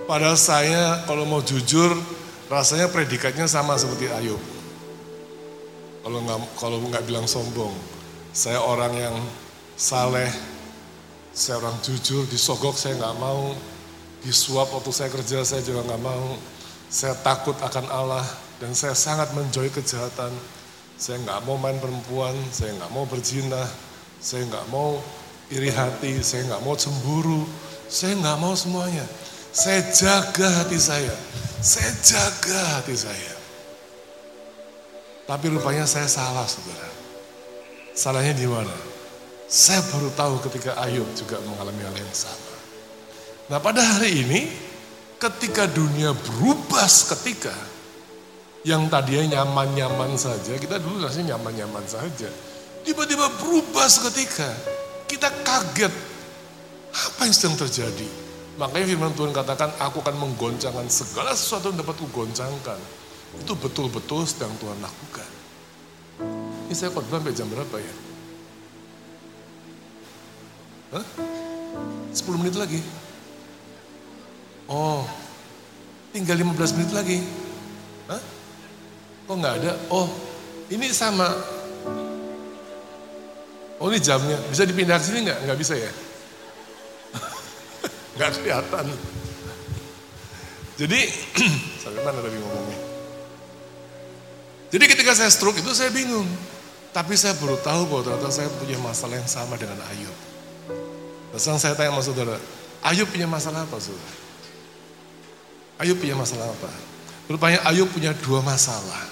Padahal 0.04 0.36
saya 0.36 1.00
kalau 1.08 1.24
mau 1.24 1.40
jujur, 1.40 1.96
rasanya 2.52 2.92
predikatnya 2.92 3.48
sama 3.48 3.80
seperti 3.80 4.12
Ayub. 4.12 4.38
Kalau 6.04 6.20
nggak 6.20 6.38
kalau 6.60 6.76
nggak 6.84 7.04
bilang 7.08 7.24
sombong, 7.24 7.72
saya 8.36 8.60
orang 8.60 8.92
yang 8.92 9.16
saleh, 9.80 10.28
saya 11.32 11.64
orang 11.64 11.80
jujur, 11.80 12.28
disogok 12.28 12.76
saya 12.76 13.00
nggak 13.00 13.16
mau, 13.16 13.56
disuap 14.20 14.68
waktu 14.68 14.92
saya 14.92 15.08
kerja 15.08 15.40
saya 15.48 15.64
juga 15.64 15.80
nggak 15.88 16.02
mau, 16.04 16.36
saya 16.90 17.14
takut 17.22 17.54
akan 17.62 17.86
Allah 17.86 18.26
dan 18.58 18.74
saya 18.74 18.98
sangat 18.98 19.30
menjauhi 19.30 19.70
kejahatan. 19.70 20.34
Saya 21.00 21.22
nggak 21.22 21.46
mau 21.48 21.56
main 21.56 21.78
perempuan, 21.78 22.34
saya 22.52 22.76
nggak 22.76 22.92
mau 22.92 23.06
berzina, 23.08 23.64
saya 24.20 24.44
nggak 24.44 24.68
mau 24.68 25.00
iri 25.48 25.72
hati, 25.72 26.20
saya 26.20 26.44
nggak 26.50 26.60
mau 26.66 26.76
cemburu, 26.76 27.46
saya 27.88 28.18
nggak 28.18 28.38
mau 28.42 28.52
semuanya. 28.52 29.06
Saya 29.54 29.80
jaga 29.94 30.60
hati 30.60 30.76
saya, 30.76 31.14
saya 31.62 31.90
jaga 32.04 32.60
hati 32.76 32.94
saya. 32.98 33.34
Tapi 35.24 35.46
rupanya 35.46 35.86
saya 35.86 36.10
salah, 36.10 36.44
saudara. 36.44 36.90
Salahnya 37.94 38.34
di 38.34 38.50
mana? 38.50 38.74
Saya 39.46 39.82
baru 39.94 40.10
tahu 40.14 40.42
ketika 40.50 40.74
Ayub 40.84 41.06
juga 41.14 41.38
mengalami 41.42 41.82
hal 41.86 41.94
yang 41.96 42.14
sama. 42.14 42.54
Nah 43.50 43.58
pada 43.58 43.82
hari 43.82 44.22
ini, 44.26 44.69
ketika 45.20 45.68
dunia 45.68 46.16
berubah 46.16 46.88
seketika, 46.88 47.52
yang 48.64 48.88
tadinya 48.88 49.40
nyaman-nyaman 49.40 50.16
saja, 50.16 50.56
kita 50.56 50.80
dulu 50.80 51.04
rasanya 51.04 51.36
nyaman-nyaman 51.36 51.84
saja. 51.84 52.28
Tiba-tiba 52.80 53.28
berubah 53.36 53.84
seketika, 53.84 54.48
kita 55.04 55.28
kaget. 55.44 55.92
Apa 56.90 57.28
yang 57.28 57.34
sedang 57.36 57.56
terjadi? 57.60 58.08
Makanya 58.56 58.96
firman 58.96 59.12
Tuhan 59.12 59.32
katakan, 59.36 59.76
aku 59.76 60.00
akan 60.00 60.16
menggoncangkan 60.16 60.88
segala 60.88 61.36
sesuatu 61.36 61.68
yang 61.72 61.84
dapat 61.84 61.96
kugoncangkan. 62.00 62.80
Itu 63.44 63.54
betul-betul 63.56 64.24
sedang 64.24 64.52
Tuhan 64.56 64.80
lakukan. 64.80 65.30
Ini 66.68 66.74
saya 66.74 66.90
khotbah 66.92 67.20
sampai 67.20 67.36
jam 67.36 67.48
berapa 67.48 67.76
ya? 67.76 67.94
Hah? 70.96 71.06
10 72.10 72.40
menit 72.42 72.58
lagi. 72.58 72.80
Oh, 74.70 75.02
tinggal 76.14 76.38
15 76.38 76.78
menit 76.78 76.94
lagi. 76.94 77.18
Hah? 78.06 78.22
Kok 79.26 79.34
nggak 79.34 79.54
ada? 79.58 79.72
Oh, 79.90 80.06
ini 80.70 80.94
sama. 80.94 81.26
Oh 83.82 83.90
ini 83.90 83.98
jamnya, 83.98 84.38
bisa 84.46 84.62
dipindah 84.62 85.02
ke 85.02 85.10
sini 85.10 85.26
nggak? 85.26 85.38
Nggak 85.42 85.58
bisa 85.58 85.74
ya? 85.74 85.90
nggak 88.14 88.30
kelihatan. 88.38 88.86
Jadi, 90.78 91.00
sampai 91.82 92.02
mana 92.06 92.22
tadi 92.22 92.38
ngomongnya? 92.38 92.78
Jadi 94.70 94.84
ketika 94.86 95.18
saya 95.18 95.34
stroke 95.34 95.58
itu 95.58 95.74
saya 95.74 95.90
bingung. 95.90 96.30
Tapi 96.94 97.18
saya 97.18 97.34
baru 97.38 97.58
tahu 97.58 97.90
bahwa 97.90 98.02
ternyata 98.06 98.30
saya 98.30 98.50
punya 98.54 98.78
masalah 98.78 99.18
yang 99.18 99.30
sama 99.30 99.58
dengan 99.58 99.78
Ayub. 99.90 100.16
Terus 101.34 101.42
saya 101.58 101.74
tanya 101.74 101.94
sama 101.94 102.02
saudara, 102.02 102.36
Ayub 102.86 103.06
punya 103.10 103.26
masalah 103.26 103.66
apa 103.66 103.78
saudara? 103.82 104.19
Ayub 105.80 105.96
punya 105.96 106.12
masalah 106.12 106.44
apa? 106.44 106.68
Rupanya 107.24 107.64
Ayub 107.64 107.88
punya 107.88 108.12
dua 108.20 108.44
masalah. 108.44 109.08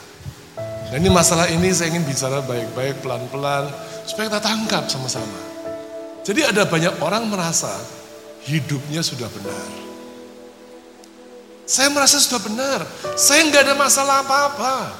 Dan 0.92 1.00
ini 1.00 1.08
masalah 1.08 1.48
ini 1.48 1.72
saya 1.72 1.88
ingin 1.92 2.04
bicara 2.04 2.44
baik-baik, 2.44 3.00
pelan-pelan, 3.00 3.72
supaya 4.04 4.28
kita 4.28 4.40
tangkap 4.44 4.84
sama-sama. 4.84 5.40
Jadi 6.28 6.44
ada 6.44 6.68
banyak 6.68 7.00
orang 7.00 7.24
merasa 7.24 7.72
hidupnya 8.44 9.00
sudah 9.00 9.32
benar. 9.32 9.68
Saya 11.68 11.88
merasa 11.92 12.20
sudah 12.20 12.40
benar, 12.40 12.80
saya 13.16 13.48
nggak 13.48 13.62
ada 13.68 13.74
masalah 13.76 14.24
apa-apa. 14.24 14.92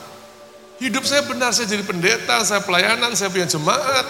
Hidup 0.81 1.05
saya 1.05 1.25
benar, 1.25 1.53
saya 1.53 1.69
jadi 1.69 1.85
pendeta, 1.85 2.41
saya 2.45 2.65
pelayanan, 2.65 3.13
saya 3.13 3.29
punya 3.29 3.49
jemaat. 3.49 4.07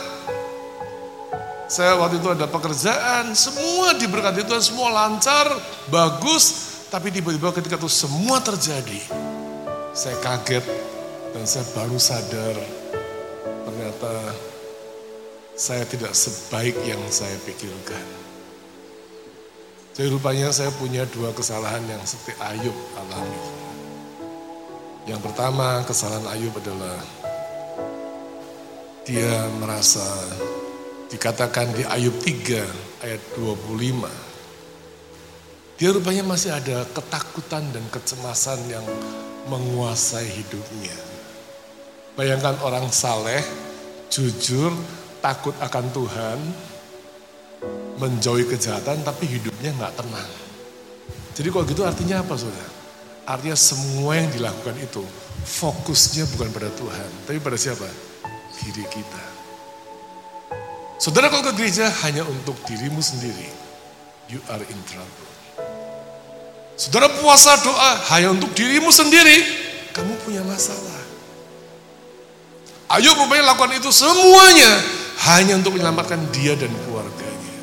Saya 1.70 1.98
waktu 1.98 2.22
itu 2.22 2.28
ada 2.28 2.46
pekerjaan, 2.46 3.34
semua 3.34 3.94
diberkati 3.98 4.46
Tuhan, 4.46 4.62
semua 4.62 4.90
lancar, 4.90 5.46
bagus, 5.90 6.67
tapi 6.88 7.12
tiba-tiba 7.12 7.52
ketika 7.52 7.76
itu 7.76 7.88
semua 7.88 8.40
terjadi, 8.40 9.00
saya 9.92 10.16
kaget 10.24 10.64
dan 11.36 11.44
saya 11.44 11.64
baru 11.76 12.00
sadar 12.00 12.56
ternyata 13.68 14.12
saya 15.52 15.84
tidak 15.84 16.16
sebaik 16.16 16.72
yang 16.88 17.00
saya 17.12 17.36
pikirkan. 17.44 18.06
Jadi 19.92 20.08
rupanya 20.08 20.48
saya 20.54 20.72
punya 20.72 21.04
dua 21.10 21.34
kesalahan 21.36 21.82
yang 21.84 22.00
seperti 22.06 22.38
Ayub 22.40 22.76
alami. 22.96 23.42
Yang 25.04 25.20
pertama 25.28 25.82
kesalahan 25.84 26.24
Ayub 26.32 26.54
adalah 26.56 26.96
dia 29.04 29.44
merasa 29.60 30.04
dikatakan 31.10 31.74
di 31.74 31.82
Ayub 31.84 32.14
3 32.20 33.04
ayat 33.04 33.22
25 33.36 34.27
dia 35.78 35.94
rupanya 35.94 36.26
masih 36.26 36.50
ada 36.50 36.82
ketakutan 36.90 37.62
dan 37.70 37.86
kecemasan 37.94 38.58
yang 38.66 38.82
menguasai 39.46 40.26
hidupnya. 40.26 40.96
Bayangkan 42.18 42.58
orang 42.66 42.90
saleh, 42.90 43.38
jujur, 44.10 44.74
takut 45.22 45.54
akan 45.62 45.86
Tuhan, 45.94 46.38
menjauhi 48.02 48.50
kejahatan 48.50 49.06
tapi 49.06 49.30
hidupnya 49.30 49.70
nggak 49.78 49.94
tenang. 50.02 50.30
Jadi 51.38 51.46
kalau 51.54 51.64
gitu 51.70 51.86
artinya 51.86 52.26
apa 52.26 52.34
saudara? 52.34 52.70
Artinya 53.22 53.54
semua 53.54 54.18
yang 54.18 54.34
dilakukan 54.34 54.74
itu 54.82 55.06
fokusnya 55.46 56.26
bukan 56.34 56.50
pada 56.50 56.74
Tuhan, 56.74 57.10
tapi 57.22 57.38
pada 57.38 57.54
siapa? 57.54 57.86
Diri 58.58 58.82
kita. 58.82 59.24
Saudara 60.98 61.30
kalau 61.30 61.46
ke 61.46 61.54
gereja 61.54 61.86
hanya 62.02 62.26
untuk 62.26 62.58
dirimu 62.66 62.98
sendiri, 62.98 63.46
you 64.26 64.42
are 64.50 64.66
in 64.66 64.80
trouble. 64.90 65.27
Saudara 66.78 67.10
puasa 67.10 67.58
doa 67.58 67.90
hanya 68.14 68.30
untuk 68.30 68.54
dirimu 68.54 68.94
sendiri, 68.94 69.42
kamu 69.90 70.14
punya 70.22 70.46
masalah. 70.46 70.94
Ayub 72.86 73.18
rupanya 73.18 73.50
lakukan 73.50 73.82
itu 73.82 73.90
semuanya 73.90 74.78
hanya 75.26 75.58
untuk 75.58 75.74
menyelamatkan 75.74 76.22
dia 76.30 76.54
dan 76.54 76.70
keluarganya. 76.86 77.54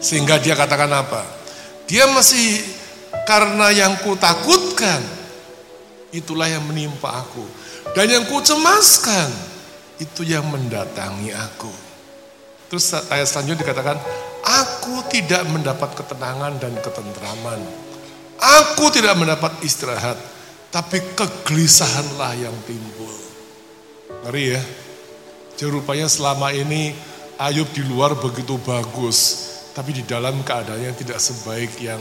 Sehingga 0.00 0.40
dia 0.40 0.56
katakan 0.56 0.88
apa? 0.88 1.20
Dia 1.84 2.08
masih 2.08 2.64
karena 3.28 3.68
yang 3.68 4.00
ku 4.00 4.16
takutkan 4.16 5.04
itulah 6.16 6.48
yang 6.48 6.64
menimpa 6.64 7.20
aku. 7.20 7.44
Dan 7.92 8.08
yang 8.08 8.24
ku 8.24 8.40
cemaskan 8.40 9.28
itu 10.00 10.24
yang 10.24 10.48
mendatangi 10.48 11.36
aku. 11.36 11.70
Terus 12.72 12.96
ayat 13.12 13.28
selanjutnya 13.28 13.60
dikatakan, 13.60 14.00
Aku 14.50 15.06
tidak 15.06 15.46
mendapat 15.46 15.94
ketenangan 15.94 16.58
dan 16.58 16.74
ketentraman. 16.82 17.60
Aku 18.40 18.90
tidak 18.90 19.14
mendapat 19.14 19.62
istirahat, 19.62 20.18
tapi 20.74 20.98
kegelisahanlah 21.14 22.34
yang 22.34 22.56
timbul. 22.66 23.14
Ngeri 24.26 24.58
ya. 24.58 24.62
Jadi 25.54 25.70
rupanya 25.70 26.08
selama 26.10 26.50
ini 26.50 26.96
Ayub 27.38 27.68
di 27.70 27.84
luar 27.86 28.18
begitu 28.18 28.58
bagus, 28.66 29.48
tapi 29.72 29.94
di 29.94 30.02
dalam 30.02 30.42
keadaannya 30.42 30.92
tidak 30.98 31.22
sebaik 31.22 31.72
yang 31.78 32.00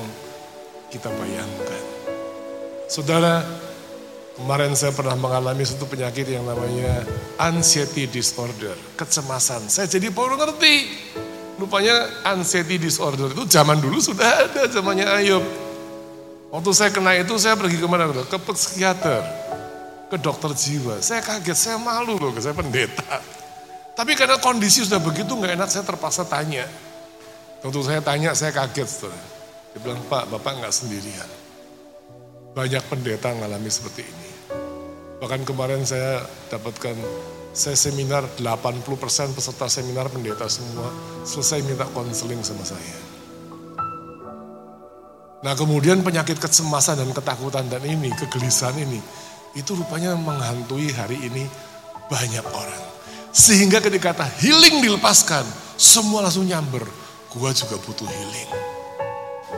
kita 0.90 1.08
bayangkan. 1.12 1.84
Saudara, 2.90 3.46
kemarin 4.36 4.74
saya 4.74 4.92
pernah 4.92 5.14
mengalami 5.14 5.62
satu 5.64 5.86
penyakit 5.86 6.26
yang 6.34 6.44
namanya 6.50 7.06
anxiety 7.38 8.10
disorder, 8.10 8.74
kecemasan. 8.98 9.70
Saya 9.70 9.86
jadi 9.86 10.10
baru 10.10 10.36
ngerti 10.40 10.76
Rupanya 11.60 12.08
anxiety 12.24 12.80
disorder 12.80 13.36
itu 13.36 13.44
zaman 13.44 13.84
dulu 13.84 14.00
sudah 14.00 14.48
ada 14.48 14.72
zamannya 14.72 15.04
Ayub. 15.04 15.44
Waktu 16.56 16.72
saya 16.72 16.90
kena 16.90 17.14
itu 17.20 17.36
saya 17.36 17.60
pergi 17.60 17.78
ke 17.78 17.86
mana? 17.86 18.08
Ke 18.10 18.40
psikiater, 18.40 19.22
ke 20.08 20.16
dokter 20.18 20.56
jiwa. 20.56 21.04
Saya 21.04 21.20
kaget, 21.20 21.58
saya 21.60 21.78
malu 21.78 22.16
loh, 22.16 22.32
saya 22.40 22.56
pendeta. 22.56 23.20
Tapi 23.94 24.16
karena 24.16 24.40
kondisi 24.40 24.88
sudah 24.88 25.04
begitu 25.04 25.36
nggak 25.36 25.60
enak, 25.60 25.68
saya 25.68 25.84
terpaksa 25.84 26.24
tanya. 26.24 26.64
Waktu 27.60 27.80
saya 27.84 28.00
tanya, 28.00 28.32
saya 28.32 28.56
kaget. 28.56 28.88
Setelah. 28.88 29.24
Dia 29.76 29.80
bilang, 29.84 30.00
Pak, 30.08 30.32
Bapak 30.32 30.64
nggak 30.64 30.72
sendirian. 30.74 31.30
Banyak 32.56 32.82
pendeta 32.88 33.36
ngalami 33.36 33.68
seperti 33.68 34.08
ini. 34.08 34.30
Bahkan 35.20 35.44
kemarin 35.44 35.84
saya 35.84 36.24
dapatkan 36.48 36.96
saya 37.52 37.76
seminar 37.76 38.24
80% 38.40 39.36
peserta 39.36 39.68
seminar 39.68 40.08
pendeta 40.08 40.48
semua 40.48 40.88
selesai 41.28 41.60
minta 41.68 41.84
konseling 41.92 42.40
sama 42.40 42.64
saya. 42.64 42.98
Nah 45.44 45.56
kemudian 45.56 46.04
penyakit 46.04 46.40
kecemasan 46.40 47.04
dan 47.04 47.12
ketakutan 47.12 47.68
dan 47.68 47.84
ini, 47.84 48.12
kegelisahan 48.16 48.80
ini, 48.80 49.00
itu 49.56 49.76
rupanya 49.76 50.16
menghantui 50.16 50.92
hari 50.96 51.20
ini 51.20 51.48
banyak 52.08 52.44
orang. 52.56 52.84
Sehingga 53.36 53.84
ketika 53.84 54.16
kata 54.16 54.26
healing 54.40 54.84
dilepaskan, 54.84 55.44
semua 55.76 56.24
langsung 56.24 56.48
nyamber. 56.48 56.84
Gua 57.32 57.52
juga 57.52 57.76
butuh 57.80 58.08
healing. 58.08 58.50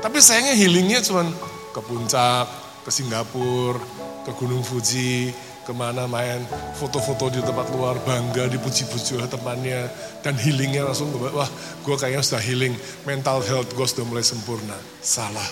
Tapi 0.01 0.17
sayangnya 0.17 0.57
healingnya 0.57 0.99
cuma 1.05 1.25
ke 1.71 1.81
puncak, 1.85 2.49
ke 2.81 2.89
Singapura, 2.93 3.81
ke 4.21 4.31
Gunung 4.37 4.61
Fuji, 4.61 5.33
ke 5.61 5.73
mana 5.77 6.09
main 6.09 6.41
foto-foto 6.73 7.29
di 7.29 7.41
tempat 7.45 7.69
luar 7.69 8.01
bangga 8.01 8.49
dipuji-puji 8.49 9.21
oleh 9.21 9.29
temannya 9.29 9.85
dan 10.25 10.33
healingnya 10.33 10.89
langsung 10.89 11.13
wah 11.13 11.49
gue 11.85 11.95
kayaknya 11.97 12.25
sudah 12.25 12.41
healing. 12.41 12.73
Mental 13.05 13.45
health 13.45 13.69
gue 13.69 13.85
sudah 13.85 14.05
mulai 14.05 14.25
sempurna. 14.25 14.73
Salah. 15.05 15.45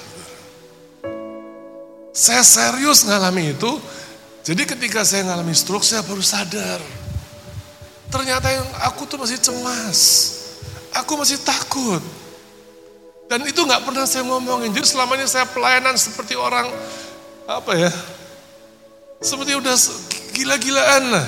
Saya 2.10 2.42
serius 2.42 3.06
ngalami 3.06 3.54
itu. 3.54 3.72
Jadi 4.42 4.66
ketika 4.66 5.06
saya 5.06 5.30
ngalami 5.30 5.54
stroke 5.54 5.86
saya 5.86 6.02
baru 6.02 6.26
sadar. 6.26 6.82
Ternyata 8.10 8.50
yang 8.50 8.66
aku 8.82 9.06
tuh 9.06 9.22
masih 9.22 9.38
cemas. 9.38 10.00
Aku 10.98 11.14
masih 11.22 11.38
takut. 11.46 12.02
Dan 13.30 13.46
itu 13.46 13.62
nggak 13.62 13.86
pernah 13.86 14.10
saya 14.10 14.26
ngomongin. 14.26 14.74
Jadi 14.74 14.90
selama 14.90 15.14
ini 15.22 15.30
saya 15.30 15.46
pelayanan 15.46 15.94
seperti 15.94 16.34
orang 16.34 16.66
apa 17.46 17.74
ya 17.78 17.90
seperti 19.20 19.56
udah 19.56 19.76
gila-gilaan 20.36 21.04
lah. 21.12 21.28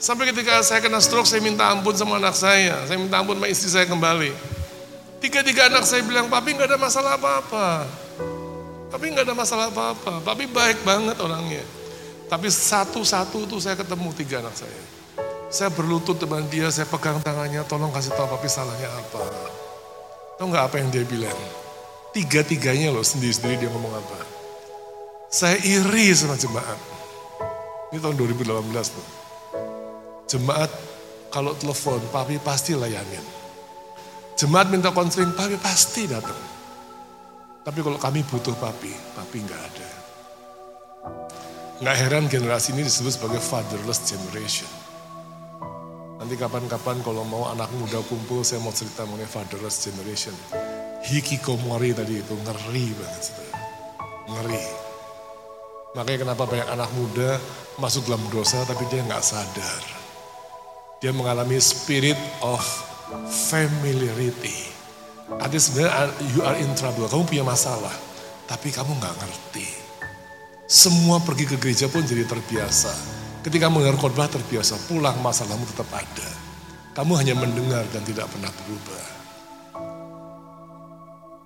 Sampai 0.00 0.32
ketika 0.32 0.64
saya 0.64 0.80
kena 0.80 0.96
stroke, 0.96 1.28
saya 1.28 1.44
minta 1.44 1.68
ampun 1.68 1.92
sama 1.92 2.16
anak 2.16 2.32
saya. 2.32 2.88
Saya 2.88 2.96
minta 2.96 3.20
ampun 3.20 3.36
sama 3.36 3.52
istri 3.52 3.68
saya 3.68 3.84
kembali. 3.84 4.32
Tiga-tiga 5.20 5.68
anak 5.68 5.84
saya 5.84 6.00
bilang, 6.00 6.32
papi 6.32 6.56
nggak 6.56 6.72
ada 6.72 6.80
masalah 6.80 7.20
apa-apa. 7.20 7.84
Papi 8.88 9.06
nggak 9.12 9.28
ada 9.28 9.36
masalah 9.36 9.68
apa-apa. 9.68 10.24
Papi 10.24 10.48
baik 10.48 10.80
banget 10.88 11.20
orangnya. 11.20 11.60
Tapi 12.32 12.48
satu-satu 12.48 13.44
tuh 13.44 13.60
saya 13.60 13.76
ketemu 13.76 14.08
tiga 14.16 14.40
anak 14.40 14.56
saya. 14.56 14.80
Saya 15.50 15.68
berlutut 15.68 16.16
depan 16.16 16.46
dia, 16.46 16.70
saya 16.70 16.86
pegang 16.86 17.20
tangannya, 17.20 17.60
tolong 17.66 17.90
kasih 17.92 18.14
tahu 18.14 18.30
papi 18.38 18.48
salahnya 18.48 18.86
apa. 18.86 19.20
Tahu 20.38 20.46
nggak 20.48 20.64
apa 20.70 20.76
yang 20.80 20.88
dia 20.88 21.04
bilang? 21.04 21.36
Tiga-tiganya 22.16 22.88
loh 22.94 23.04
sendiri-sendiri 23.04 23.66
dia 23.66 23.70
ngomong 23.70 23.98
apa. 23.98 24.18
Saya 25.28 25.60
iri 25.60 26.10
sama 26.16 26.40
jemaat. 26.40 26.89
Ini 27.90 27.98
tahun 27.98 28.14
2018 28.14 28.94
tuh. 28.94 29.06
Jemaat 30.30 30.70
kalau 31.34 31.58
telepon, 31.58 31.98
papi 32.14 32.38
pasti 32.38 32.78
layanin. 32.78 33.22
Jemaat 34.38 34.70
minta 34.70 34.94
konseling, 34.94 35.34
papi 35.34 35.58
pasti 35.58 36.06
datang. 36.06 36.38
Tapi 37.66 37.78
kalau 37.82 37.98
kami 37.98 38.22
butuh 38.22 38.54
papi, 38.54 38.94
papi 39.18 39.36
nggak 39.42 39.62
ada. 39.62 39.90
Nggak 41.82 41.96
heran 41.98 42.24
generasi 42.30 42.78
ini 42.78 42.86
disebut 42.86 43.10
sebagai 43.10 43.42
fatherless 43.42 44.06
generation. 44.06 44.70
Nanti 46.22 46.38
kapan-kapan 46.38 47.02
kalau 47.02 47.26
mau 47.26 47.50
anak 47.50 47.74
muda 47.74 47.98
kumpul, 48.06 48.46
saya 48.46 48.62
mau 48.62 48.70
cerita 48.70 49.02
mengenai 49.02 49.26
fatherless 49.26 49.82
generation. 49.82 50.36
Hikikomori 51.10 51.90
tadi 51.90 52.22
itu 52.22 52.34
ngeri 52.38 52.86
banget. 52.94 53.24
Ngeri. 54.30 54.79
Makanya 55.90 56.22
kenapa 56.22 56.46
banyak 56.46 56.68
anak 56.70 56.90
muda 56.94 57.34
masuk 57.82 58.06
dalam 58.06 58.22
dosa 58.30 58.62
tapi 58.62 58.86
dia 58.86 59.02
nggak 59.02 59.24
sadar. 59.26 59.82
Dia 61.02 61.10
mengalami 61.10 61.58
spirit 61.58 62.18
of 62.46 62.62
familiarity. 63.26 64.70
Artinya 65.40 65.62
sebenarnya 65.62 66.10
you 66.34 66.46
are 66.46 66.58
in 66.58 66.70
trouble, 66.78 67.10
kamu 67.10 67.26
punya 67.26 67.44
masalah, 67.46 67.94
tapi 68.46 68.70
kamu 68.70 68.94
nggak 69.02 69.16
ngerti. 69.18 69.66
Semua 70.70 71.18
pergi 71.18 71.50
ke 71.50 71.56
gereja 71.58 71.90
pun 71.90 72.06
jadi 72.06 72.22
terbiasa. 72.22 72.94
Ketika 73.42 73.66
mendengar 73.66 73.98
khotbah 73.98 74.30
terbiasa, 74.30 74.78
pulang 74.86 75.18
masalahmu 75.18 75.66
tetap 75.66 75.90
ada. 75.90 76.30
Kamu 76.94 77.18
hanya 77.18 77.34
mendengar 77.34 77.82
dan 77.90 78.06
tidak 78.06 78.30
pernah 78.30 78.52
berubah. 78.62 79.06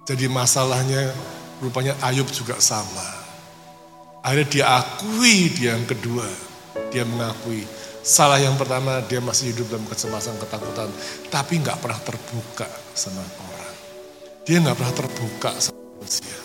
Jadi 0.04 0.28
masalahnya 0.28 1.16
rupanya 1.64 1.96
Ayub 2.04 2.28
juga 2.28 2.60
sama. 2.60 3.23
Akhirnya 4.24 4.48
dia 4.48 4.64
akui 4.80 5.52
dia 5.52 5.76
yang 5.76 5.84
kedua. 5.84 6.24
Dia 6.90 7.04
mengakui 7.04 7.62
Salah 8.04 8.36
yang 8.36 8.52
pertama 8.60 9.00
dia 9.08 9.16
masih 9.24 9.56
hidup 9.56 9.72
dalam 9.72 9.88
kecemasan, 9.88 10.36
ketakutan, 10.36 10.92
tapi 11.32 11.56
nggak 11.56 11.80
pernah 11.80 11.96
terbuka 12.04 12.68
sama 12.92 13.24
orang. 13.24 13.74
Dia 14.44 14.60
nggak 14.60 14.76
pernah 14.76 14.92
terbuka 14.92 15.50
sama 15.56 15.80
manusia. 15.96 16.36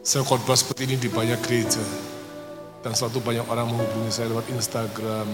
Saya 0.00 0.24
khotbah 0.24 0.56
seperti 0.56 0.88
ini 0.88 0.96
di 0.96 1.12
banyak 1.12 1.44
gereja, 1.44 1.84
dan 2.80 2.96
suatu 2.96 3.20
banyak 3.20 3.44
orang 3.52 3.68
menghubungi 3.68 4.16
saya 4.16 4.32
lewat 4.32 4.48
Instagram, 4.48 5.28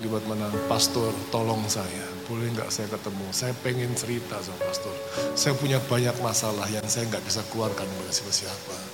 lewat 0.00 0.24
mana, 0.32 0.48
pastor 0.64 1.12
tolong 1.28 1.60
saya, 1.68 2.08
boleh 2.24 2.48
nggak 2.56 2.72
saya 2.72 2.88
ketemu, 2.88 3.26
saya 3.36 3.52
pengen 3.60 3.92
cerita 3.92 4.40
sama 4.40 4.64
pastor, 4.64 4.96
saya 5.36 5.52
punya 5.60 5.76
banyak 5.76 6.16
masalah 6.24 6.64
yang 6.72 6.88
saya 6.88 7.04
nggak 7.12 7.20
bisa 7.20 7.44
keluarkan 7.52 7.84
kepada 7.84 8.12
siapa-siapa. 8.16 8.93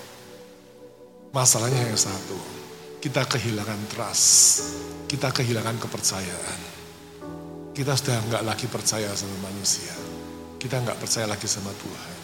Masalahnya 1.30 1.86
yang 1.86 1.94
satu, 1.94 2.34
kita 2.98 3.22
kehilangan 3.22 3.78
trust, 3.86 4.66
kita 5.06 5.30
kehilangan 5.30 5.78
kepercayaan. 5.78 6.60
Kita 7.70 7.94
sudah 7.94 8.18
nggak 8.26 8.42
lagi 8.42 8.66
percaya 8.66 9.14
sama 9.14 9.38
manusia, 9.46 9.94
kita 10.58 10.82
nggak 10.82 10.98
percaya 10.98 11.30
lagi 11.30 11.46
sama 11.46 11.70
Tuhan. 11.70 12.18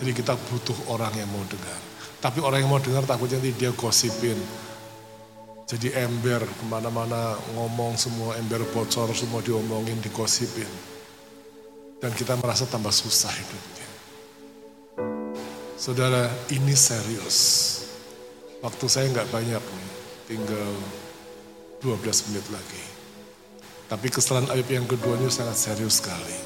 Jadi 0.00 0.16
kita 0.16 0.32
butuh 0.32 0.88
orang 0.88 1.12
yang 1.12 1.28
mau 1.28 1.44
dengar. 1.44 1.76
Tapi 2.24 2.40
orang 2.40 2.64
yang 2.64 2.72
mau 2.72 2.80
dengar 2.80 3.04
takutnya 3.04 3.36
nanti 3.36 3.52
dia 3.52 3.68
gosipin. 3.76 4.40
Jadi 5.68 5.92
ember 5.92 6.40
ke 6.40 6.64
mana-mana 6.72 7.36
ngomong 7.52 8.00
semua 8.00 8.40
ember 8.40 8.64
bocor 8.72 9.12
semua 9.12 9.44
diomongin 9.44 10.00
digosipin. 10.00 10.72
Dan 12.00 12.16
kita 12.16 12.32
merasa 12.40 12.64
tambah 12.64 12.96
susah 12.96 13.28
hidupnya. 13.28 13.88
Saudara 15.76 16.32
ini 16.48 16.72
serius. 16.72 17.89
Waktu 18.60 18.84
saya 18.92 19.08
nggak 19.08 19.32
banyak 19.32 19.64
tinggal 20.28 20.72
12 21.80 22.28
menit 22.28 22.44
lagi. 22.52 22.84
Tapi 23.88 24.06
kesalahan 24.12 24.52
Ayub 24.52 24.68
yang 24.68 24.84
kedua 24.84 25.16
ini 25.16 25.32
sangat 25.32 25.56
serius 25.56 26.04
sekali. 26.04 26.36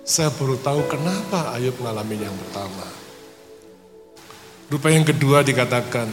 Saya 0.00 0.32
baru 0.32 0.56
tahu 0.56 0.80
kenapa 0.88 1.52
Ayub 1.52 1.76
mengalami 1.76 2.24
yang 2.24 2.32
pertama. 2.32 2.88
Rupa 4.72 4.88
yang 4.88 5.04
kedua 5.04 5.44
dikatakan, 5.44 6.08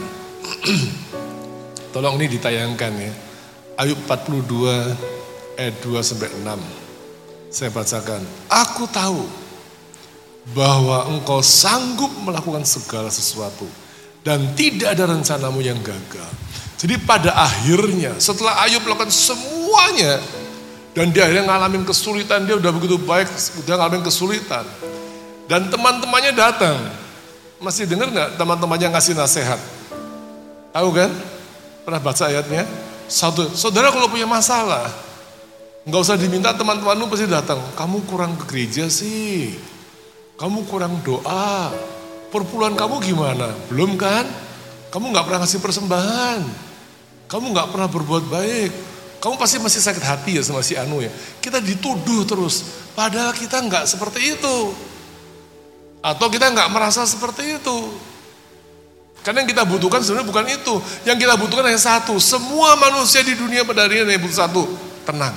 tolong 1.96 2.20
ini 2.20 2.36
ditayangkan 2.36 2.92
ya. 3.00 3.12
Ayub 3.80 3.96
42 4.04 5.56
ayat 5.56 5.74
2 5.88 6.04
sampai 6.04 6.28
6. 6.36 6.52
Saya 7.48 7.72
bacakan, 7.72 8.22
aku 8.52 8.84
tahu 8.92 9.24
bahwa 10.52 11.08
engkau 11.08 11.40
sanggup 11.40 12.12
melakukan 12.20 12.68
segala 12.68 13.08
sesuatu 13.08 13.64
dan 14.28 14.52
tidak 14.52 14.92
ada 14.92 15.08
rencanamu 15.08 15.64
yang 15.64 15.80
gagal. 15.80 16.28
Jadi 16.76 17.00
pada 17.00 17.32
akhirnya 17.32 18.20
setelah 18.20 18.60
Ayub 18.60 18.84
melakukan 18.84 19.08
semuanya 19.08 20.20
dan 20.92 21.08
dia 21.08 21.24
akhirnya 21.24 21.48
ngalamin 21.48 21.88
kesulitan, 21.88 22.44
dia 22.44 22.60
udah 22.60 22.68
begitu 22.68 23.00
baik, 23.00 23.24
udah 23.64 23.74
ngalamin 23.80 24.04
kesulitan. 24.04 24.68
Dan 25.48 25.72
teman-temannya 25.72 26.36
datang. 26.36 26.76
Masih 27.56 27.88
dengar 27.88 28.12
nggak 28.12 28.28
teman-temannya 28.36 28.92
ngasih 28.92 29.16
nasihat? 29.16 29.56
Tahu 30.76 30.88
kan? 30.92 31.08
Pernah 31.88 32.00
baca 32.04 32.28
ayatnya? 32.28 32.68
Satu, 33.08 33.48
saudara 33.56 33.88
kalau 33.88 34.12
punya 34.12 34.28
masalah, 34.28 34.92
nggak 35.88 36.00
usah 36.04 36.20
diminta 36.20 36.52
teman-temanmu 36.52 37.08
pasti 37.08 37.24
datang. 37.24 37.64
Kamu 37.72 38.04
kurang 38.04 38.36
ke 38.36 38.44
gereja 38.44 38.92
sih, 38.92 39.56
kamu 40.36 40.68
kurang 40.68 41.00
doa, 41.00 41.72
Perpuluhan 42.28 42.76
kamu 42.76 43.00
gimana? 43.00 43.52
Belum 43.72 43.96
kan? 43.96 44.28
Kamu 44.92 45.12
nggak 45.12 45.24
pernah 45.24 45.40
ngasih 45.44 45.60
persembahan. 45.60 46.40
Kamu 47.28 47.46
nggak 47.52 47.68
pernah 47.72 47.88
berbuat 47.88 48.24
baik. 48.28 48.72
Kamu 49.18 49.34
pasti 49.34 49.58
masih 49.58 49.82
sakit 49.82 50.04
hati 50.04 50.30
ya 50.38 50.42
sama 50.44 50.62
si 50.62 50.78
Anu 50.78 51.00
ya. 51.02 51.10
Kita 51.42 51.58
dituduh 51.58 52.24
terus. 52.28 52.88
Padahal 52.92 53.32
kita 53.32 53.60
nggak 53.64 53.84
seperti 53.84 54.38
itu. 54.38 54.56
Atau 56.04 56.30
kita 56.30 56.48
nggak 56.52 56.68
merasa 56.70 57.02
seperti 57.04 57.58
itu. 57.58 57.78
Karena 59.26 59.42
yang 59.42 59.50
kita 59.50 59.64
butuhkan 59.66 60.00
sebenarnya 60.00 60.28
bukan 60.30 60.46
itu. 60.48 60.74
Yang 61.04 61.18
kita 61.26 61.34
butuhkan 61.36 61.64
hanya 61.68 61.82
satu. 61.82 62.16
Semua 62.22 62.78
manusia 62.78 63.20
di 63.20 63.34
dunia 63.34 63.66
pada 63.66 63.84
hari 63.84 64.06
ini 64.06 64.14
butuh 64.16 64.38
satu. 64.46 64.62
Tenang. 65.02 65.34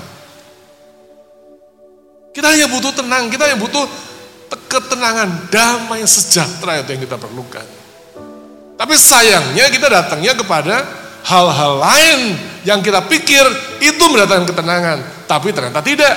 Kita 2.32 2.48
hanya 2.54 2.70
butuh 2.72 2.94
tenang. 2.96 3.28
Kita 3.28 3.50
hanya 3.50 3.60
butuh 3.60 3.84
ketenangan, 4.68 5.48
damai, 5.52 6.04
sejahtera 6.04 6.84
itu 6.84 6.96
yang 6.96 7.02
kita 7.04 7.18
perlukan. 7.20 7.66
Tapi 8.76 8.96
sayangnya 8.98 9.70
kita 9.70 9.88
datangnya 9.88 10.34
kepada 10.34 10.76
hal-hal 11.22 11.74
lain 11.78 12.20
yang 12.66 12.82
kita 12.82 13.06
pikir 13.06 13.46
itu 13.78 14.04
mendatangkan 14.10 14.48
ketenangan, 14.50 14.98
tapi 15.30 15.54
ternyata 15.54 15.80
tidak. 15.86 16.16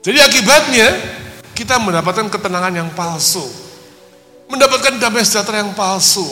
Jadi 0.00 0.16
akibatnya 0.16 0.88
kita 1.52 1.76
mendapatkan 1.76 2.32
ketenangan 2.32 2.72
yang 2.72 2.88
palsu. 2.96 3.44
Mendapatkan 4.48 4.96
damai 4.96 5.22
sejahtera 5.22 5.60
yang 5.60 5.76
palsu. 5.76 6.24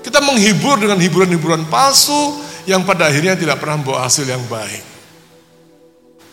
Kita 0.00 0.24
menghibur 0.24 0.80
dengan 0.80 0.96
hiburan-hiburan 0.98 1.68
palsu 1.68 2.40
yang 2.64 2.80
pada 2.82 3.12
akhirnya 3.12 3.36
tidak 3.36 3.60
pernah 3.60 3.76
membawa 3.76 4.08
hasil 4.08 4.24
yang 4.24 4.40
baik. 4.48 4.82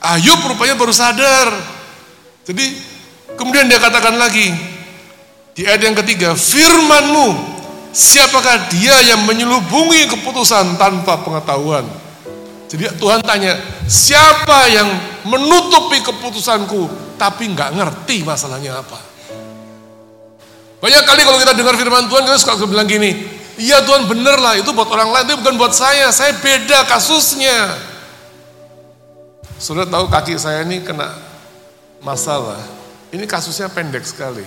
Ayub 0.01 0.39
rupanya 0.47 0.79
baru 0.79 0.95
sadar. 0.95 1.47
Jadi 2.47 2.73
Kemudian 3.41 3.65
dia 3.65 3.81
katakan 3.81 4.21
lagi 4.21 4.53
di 5.57 5.65
ayat 5.65 5.81
yang 5.81 5.97
ketiga, 5.97 6.37
firmanmu, 6.37 7.33
siapakah 7.89 8.69
dia 8.69 8.93
yang 9.01 9.25
menyelubungi 9.25 10.05
keputusan 10.13 10.77
tanpa 10.77 11.25
pengetahuan? 11.25 11.81
Jadi 12.69 13.01
Tuhan 13.01 13.25
tanya, 13.25 13.57
siapa 13.89 14.69
yang 14.69 14.85
menutupi 15.25 16.05
keputusanku 16.05 16.85
tapi 17.17 17.49
nggak 17.49 17.81
ngerti 17.81 18.21
masalahnya 18.21 18.77
apa? 18.77 19.01
Banyak 20.77 21.01
kali 21.01 21.21
kalau 21.25 21.41
kita 21.41 21.57
dengar 21.57 21.73
firman 21.81 22.05
Tuhan 22.13 22.29
kita 22.29 22.37
suka 22.37 22.61
bilang 22.69 22.85
gini, 22.85 23.25
iya 23.57 23.81
Tuhan 23.81 24.05
bener 24.05 24.37
lah 24.37 24.53
itu 24.53 24.69
buat 24.69 24.85
orang 24.85 25.17
lain, 25.17 25.25
itu 25.25 25.41
bukan 25.41 25.57
buat 25.57 25.73
saya, 25.73 26.13
saya 26.13 26.37
beda 26.37 26.85
kasusnya. 26.85 27.73
Sudah 29.57 29.89
tahu 29.89 30.13
kaki 30.13 30.37
saya 30.37 30.61
ini 30.61 30.85
kena 30.85 31.09
masalah, 32.05 32.80
ini 33.11 33.25
kasusnya 33.27 33.67
pendek 33.67 34.07
sekali. 34.07 34.43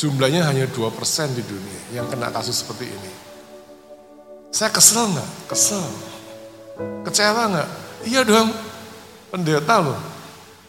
Jumlahnya 0.00 0.48
hanya 0.48 0.64
2% 0.64 1.36
di 1.36 1.44
dunia 1.44 1.80
yang 1.92 2.08
kena 2.08 2.32
kasus 2.32 2.64
seperti 2.64 2.88
ini. 2.88 3.12
Saya 4.48 4.72
kesel 4.72 5.12
nggak? 5.12 5.30
Kesel. 5.52 5.84
Kecewa 7.04 7.52
nggak? 7.52 7.68
Iya 8.08 8.24
dong. 8.24 8.48
Pendeta 9.28 9.84
loh. 9.84 10.00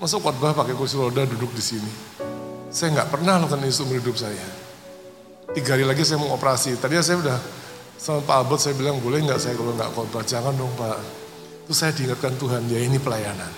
Masuk 0.03 0.19
khotbah 0.19 0.51
pakai 0.51 0.75
kursi 0.75 0.99
roda 0.99 1.23
duduk 1.23 1.55
di 1.55 1.63
sini. 1.63 1.91
Saya 2.67 2.91
nggak 2.99 3.07
pernah 3.07 3.39
lakukan 3.39 3.63
itu 3.63 3.79
seumur 3.79 4.03
hidup 4.03 4.19
saya. 4.19 4.47
Tiga 5.55 5.79
hari 5.79 5.87
lagi 5.87 6.03
saya 6.03 6.19
mau 6.19 6.35
operasi. 6.35 6.75
Tadi 6.75 6.99
saya 6.99 7.19
udah 7.23 7.39
sama 7.95 8.19
Pak 8.27 8.35
Albert 8.35 8.61
saya 8.65 8.75
bilang 8.75 8.99
boleh 8.99 9.23
nggak 9.23 9.39
saya 9.39 9.55
kalau 9.55 9.71
nggak 9.71 9.91
khotbah? 9.95 10.23
Jangan 10.27 10.51
dong 10.59 10.71
Pak. 10.75 10.99
Itu 11.63 11.73
saya 11.77 11.95
diingatkan 11.95 12.35
Tuhan, 12.35 12.67
ya 12.67 12.83
ini 12.83 12.99
pelayanan. 12.99 13.51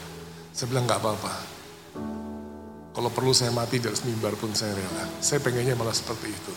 Saya 0.54 0.70
bilang 0.70 0.86
nggak 0.86 1.02
apa-apa. 1.02 1.53
Kalau 2.94 3.10
perlu 3.10 3.34
saya 3.34 3.50
mati 3.50 3.82
dari 3.82 3.98
mimbar 4.06 4.38
pun 4.38 4.54
saya 4.54 4.78
rela. 4.78 5.10
Saya 5.18 5.42
pengennya 5.42 5.74
malah 5.74 5.98
seperti 5.98 6.30
itu. 6.30 6.54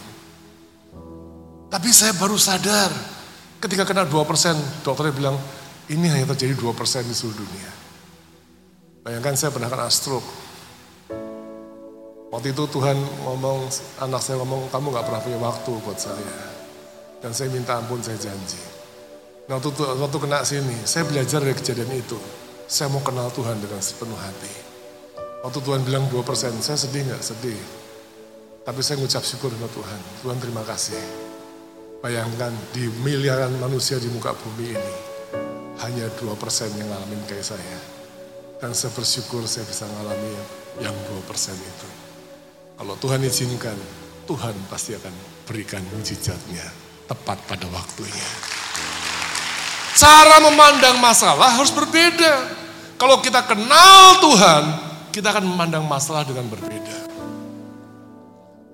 Tapi 1.73 1.89
saya 1.91 2.13
baru 2.13 2.37
sadar 2.37 2.93
ketika 3.57 3.89
kena 3.89 4.05
2%, 4.05 4.85
dokternya 4.85 5.15
bilang 5.17 5.37
ini 5.89 6.07
hanya 6.13 6.37
terjadi 6.37 6.53
2% 6.61 7.09
di 7.09 7.15
seluruh 7.17 7.41
dunia. 7.41 7.73
Bayangkan 9.01 9.33
saya 9.33 9.51
pernah 9.55 9.73
kena 9.73 9.89
stroke. 9.89 10.29
Waktu 12.29 12.53
itu 12.53 12.69
Tuhan 12.69 12.99
ngomong, 13.25 13.71
anak 14.03 14.21
saya 14.21 14.37
ngomong, 14.43 14.69
kamu 14.69 14.87
gak 14.93 15.07
pernah 15.09 15.23
punya 15.25 15.39
waktu 15.41 15.73
buat 15.89 15.97
saya. 15.97 16.37
Dan 17.23 17.33
saya 17.33 17.49
minta 17.49 17.81
ampun, 17.81 18.03
saya 18.05 18.19
janji. 18.19 18.61
Nah 19.47 19.57
waktu, 19.57 19.73
waktu 19.79 20.19
kena 20.21 20.43
sini, 20.43 20.85
saya 20.85 21.07
belajar 21.07 21.39
dari 21.39 21.55
kejadian 21.55 21.97
itu. 21.97 22.19
Saya 22.67 22.91
mau 22.91 23.01
kenal 23.01 23.31
Tuhan 23.31 23.63
dengan 23.63 23.79
sepenuh 23.79 24.19
hati. 24.19 24.66
Waktu 25.47 25.63
Tuhan 25.63 25.87
bilang 25.87 26.11
2%, 26.11 26.59
saya 26.59 26.75
sedih 26.75 27.07
gak? 27.07 27.23
Sedih. 27.23 27.55
Tapi 28.67 28.83
saya 28.83 28.99
ngucap 28.99 29.23
syukur 29.23 29.55
sama 29.55 29.71
Tuhan. 29.71 30.01
Tuhan 30.27 30.39
terima 30.43 30.67
kasih. 30.67 30.99
Bayangkan 32.03 32.51
di 32.75 32.91
miliaran 33.07 33.55
manusia 33.63 33.95
di 34.03 34.11
muka 34.11 34.35
bumi 34.35 34.75
ini, 34.75 34.95
hanya 35.87 36.11
2% 36.19 36.35
yang 36.75 36.91
ngalamin 36.91 37.23
kayak 37.31 37.47
saya. 37.47 37.79
Dan 38.59 38.75
saya 38.75 38.91
bersyukur 38.91 39.47
saya 39.47 39.63
bisa 39.71 39.87
ngalami 39.87 40.35
yang 40.83 40.99
2% 41.15 41.15
itu. 41.55 41.89
Kalau 42.75 42.99
Tuhan 42.99 43.23
izinkan, 43.23 43.79
Tuhan 44.27 44.55
pasti 44.67 44.99
akan 44.99 45.15
berikan 45.47 45.87
mujizatnya 45.95 46.67
tepat 47.07 47.39
pada 47.47 47.71
waktunya. 47.71 48.31
Cara 49.95 50.43
memandang 50.43 50.99
masalah 50.99 51.55
harus 51.55 51.71
berbeda. 51.71 52.35
Kalau 52.99 53.23
kita 53.23 53.47
kenal 53.47 54.19
Tuhan, 54.27 54.86
kita 55.17 55.33
akan 55.33 55.49
memandang 55.49 55.89
masalah 55.89 56.29
dengan 56.29 56.45
berbeda. 56.53 57.09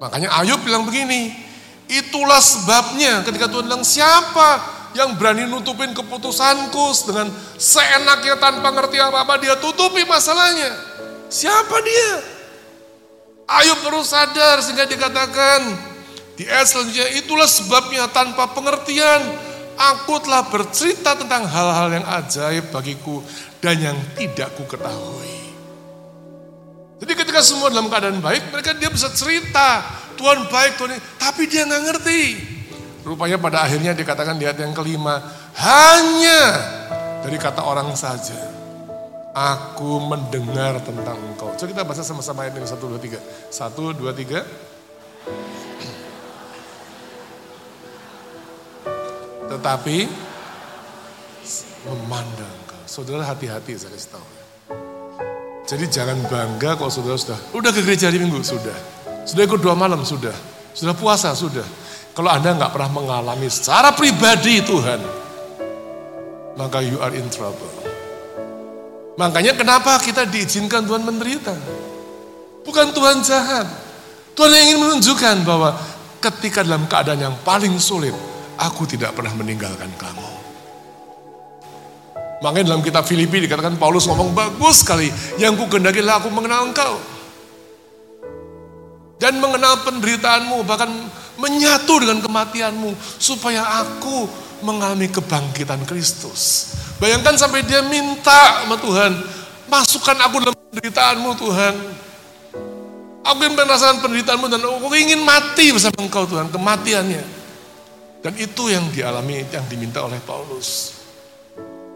Makanya 0.03 0.35
Ayub 0.43 0.59
bilang 0.67 0.83
begini, 0.83 1.31
itulah 1.87 2.43
sebabnya 2.43 3.23
ketika 3.23 3.47
Tuhan 3.47 3.71
bilang 3.71 3.87
siapa 3.87 4.59
yang 4.99 5.15
berani 5.15 5.47
nutupin 5.47 5.95
keputusanku 5.95 6.91
dengan 7.07 7.31
seenaknya 7.55 8.43
tanpa 8.43 8.75
ngerti 8.75 8.99
apa-apa 8.99 9.39
dia 9.39 9.55
tutupi 9.55 10.03
masalahnya. 10.03 10.75
Siapa 11.31 11.77
dia? 11.87 12.13
Ayub 13.47 13.79
baru 13.87 14.03
sadar 14.03 14.59
sehingga 14.67 14.91
dikatakan 14.91 15.63
di 16.35 16.51
ayat 16.51 16.67
selanjutnya 16.67 17.09
itulah 17.23 17.47
sebabnya 17.47 18.11
tanpa 18.11 18.51
pengertian 18.51 19.23
aku 19.79 20.19
telah 20.27 20.51
bercerita 20.51 21.15
tentang 21.15 21.47
hal-hal 21.47 21.89
yang 22.03 22.07
ajaib 22.19 22.67
bagiku 22.75 23.23
dan 23.63 23.79
yang 23.79 23.99
tidak 24.19 24.51
ku 24.59 24.67
ketahui. 24.67 25.32
Jadi 27.03 27.19
ketika 27.19 27.43
semua 27.43 27.67
dalam 27.67 27.91
keadaan 27.91 28.23
baik, 28.23 28.55
mereka 28.55 28.79
dia 28.79 28.87
bisa 28.87 29.11
cerita, 29.11 29.83
Tuhan 30.15 30.47
baik, 30.47 30.79
Tuhan 30.79 30.95
ini, 30.95 31.03
tapi 31.19 31.51
dia 31.51 31.67
nggak 31.67 31.83
ngerti. 31.91 32.23
Rupanya 33.03 33.43
pada 33.43 33.67
akhirnya 33.67 33.91
dikatakan 33.91 34.39
di 34.39 34.47
ayat 34.47 34.63
yang 34.63 34.71
kelima, 34.71 35.19
hanya 35.59 36.43
dari 37.27 37.35
kata 37.43 37.59
orang 37.59 37.91
saja, 37.99 38.39
aku 39.35 39.99
mendengar 39.99 40.79
tentang 40.87 41.19
engkau. 41.19 41.51
Coba 41.59 41.69
kita 41.75 41.83
baca 41.83 42.03
sama-sama 42.07 42.47
ayat 42.47 42.55
ini, 42.55 42.71
satu, 42.71 42.87
dua, 42.87 43.03
tiga. 43.03 43.19
Satu, 43.51 43.91
dua, 43.91 44.15
tiga. 44.15 44.47
Tetapi 49.51 49.99
memandang 51.83 52.55
engkau. 52.63 52.81
Saudara 52.87 53.27
hati-hati 53.27 53.75
saya 53.75 53.91
kasih 53.91 54.15
tahu. 54.15 54.32
Jadi 55.73 55.89
jangan 55.89 56.21
bangga 56.29 56.77
kalau 56.77 56.93
saudara 56.93 57.17
sudah, 57.17 57.41
udah 57.57 57.73
ke 57.73 57.81
gereja 57.81 58.13
hari 58.13 58.21
minggu, 58.21 58.45
sudah. 58.45 58.77
Sudah 59.25 59.49
ikut 59.49 59.57
dua 59.57 59.73
malam, 59.73 60.05
sudah. 60.05 60.37
Sudah 60.77 60.93
puasa, 60.93 61.33
sudah. 61.33 61.65
Kalau 62.13 62.29
Anda 62.29 62.53
nggak 62.53 62.77
pernah 62.77 62.93
mengalami 62.93 63.49
secara 63.49 63.89
pribadi 63.97 64.61
Tuhan, 64.61 65.01
maka 66.61 66.85
you 66.85 67.01
are 67.01 67.17
in 67.17 67.25
trouble. 67.33 67.73
Makanya 69.17 69.57
kenapa 69.57 69.97
kita 69.97 70.29
diizinkan 70.29 70.85
Tuhan 70.85 71.09
menderita? 71.09 71.57
Bukan 72.69 72.93
Tuhan 72.93 73.25
jahat. 73.25 73.65
Tuhan 74.37 74.53
yang 74.53 74.77
ingin 74.77 74.81
menunjukkan 74.85 75.41
bahwa 75.41 75.73
ketika 76.21 76.61
dalam 76.61 76.85
keadaan 76.85 77.33
yang 77.33 77.37
paling 77.49 77.73
sulit, 77.81 78.13
aku 78.61 78.85
tidak 78.85 79.17
pernah 79.17 79.33
meninggalkan 79.33 79.89
kamu. 79.97 80.42
Makanya 82.43 82.75
dalam 82.75 82.83
kitab 82.83 83.07
Filipi 83.07 83.39
dikatakan 83.47 83.79
Paulus 83.79 84.11
ngomong 84.11 84.35
bagus 84.35 84.83
sekali. 84.83 85.07
Yang 85.39 85.63
ku 85.63 85.79
kendakilah 85.79 86.19
aku 86.19 86.29
mengenal 86.35 86.67
engkau. 86.67 86.99
Dan 89.23 89.39
mengenal 89.39 89.87
penderitaanmu, 89.87 90.67
bahkan 90.67 90.91
menyatu 91.39 92.03
dengan 92.03 92.19
kematianmu. 92.19 92.99
Supaya 93.23 93.63
aku 93.87 94.27
mengalami 94.67 95.07
kebangkitan 95.07 95.87
Kristus. 95.87 96.75
Bayangkan 96.99 97.39
sampai 97.39 97.63
dia 97.63 97.87
minta 97.87 98.67
sama 98.67 98.75
Tuhan. 98.75 99.13
Masukkan 99.71 100.19
aku 100.27 100.43
dalam 100.43 100.59
penderitaanmu 100.59 101.31
Tuhan. 101.39 101.75
Aku 103.23 103.39
ingin 103.39 103.55
merasakan 103.55 104.03
penderitaanmu 104.03 104.47
dan 104.51 104.61
aku 104.67 104.91
ingin 104.99 105.23
mati 105.23 105.71
bersama 105.71 105.95
engkau 106.03 106.27
Tuhan. 106.27 106.51
Kematiannya. 106.51 107.23
Dan 108.23 108.35
itu 108.35 108.67
yang 108.67 108.91
dialami, 108.91 109.47
yang 109.47 109.67
diminta 109.71 110.03
oleh 110.03 110.19
Paulus. 110.27 111.02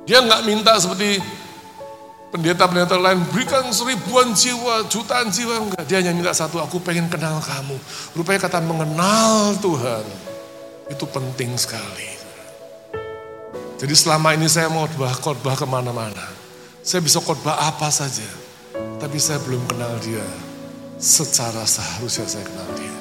Dia 0.06 0.22
nggak 0.22 0.42
minta 0.46 0.78
seperti 0.78 1.18
pendeta-pendeta 2.30 2.94
lain 2.94 3.26
berikan 3.34 3.66
seribuan 3.74 4.30
jiwa, 4.30 4.86
jutaan 4.86 5.34
jiwa 5.34 5.66
enggak. 5.66 5.82
Dia 5.90 5.98
hanya 5.98 6.14
minta 6.14 6.30
satu, 6.30 6.62
aku 6.62 6.78
pengen 6.78 7.10
kenal 7.10 7.42
kamu. 7.42 7.74
Rupanya 8.14 8.46
kata 8.46 8.62
mengenal 8.62 9.58
Tuhan 9.58 10.06
itu 10.86 11.04
penting 11.10 11.58
sekali. 11.58 12.14
Jadi 13.76 13.94
selama 13.98 14.32
ini 14.32 14.46
saya 14.46 14.70
mau 14.70 14.86
khotbah 14.86 15.12
khotbah 15.18 15.58
ke 15.58 15.66
mana-mana. 15.66 16.26
Saya 16.86 17.02
bisa 17.02 17.18
khotbah 17.18 17.58
apa 17.66 17.90
saja. 17.90 18.24
Tapi 19.02 19.18
saya 19.18 19.42
belum 19.42 19.66
kenal 19.66 19.90
dia 20.00 20.24
secara 21.02 21.66
seharusnya 21.66 22.30
saya 22.30 22.46
kenal 22.46 22.68
dia. 22.78 22.96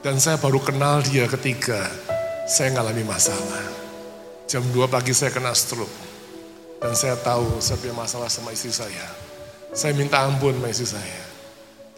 Dan 0.00 0.16
saya 0.16 0.40
baru 0.40 0.64
kenal 0.64 1.04
dia 1.04 1.28
ketika 1.28 1.92
saya 2.48 2.72
ngalami 2.72 3.04
masalah. 3.04 3.62
Jam 4.48 4.64
2 4.64 4.88
pagi 4.88 5.12
saya 5.12 5.28
kena 5.28 5.52
stroke. 5.52 6.07
Dan 6.78 6.94
saya 6.94 7.18
tahu 7.18 7.58
saya 7.58 7.74
punya 7.82 7.94
masalah 7.94 8.30
sama 8.30 8.54
istri 8.54 8.70
saya. 8.70 9.02
Saya 9.74 9.98
minta 9.98 10.22
ampun 10.22 10.54
sama 10.54 10.70
istri 10.70 10.86
saya. 10.86 11.22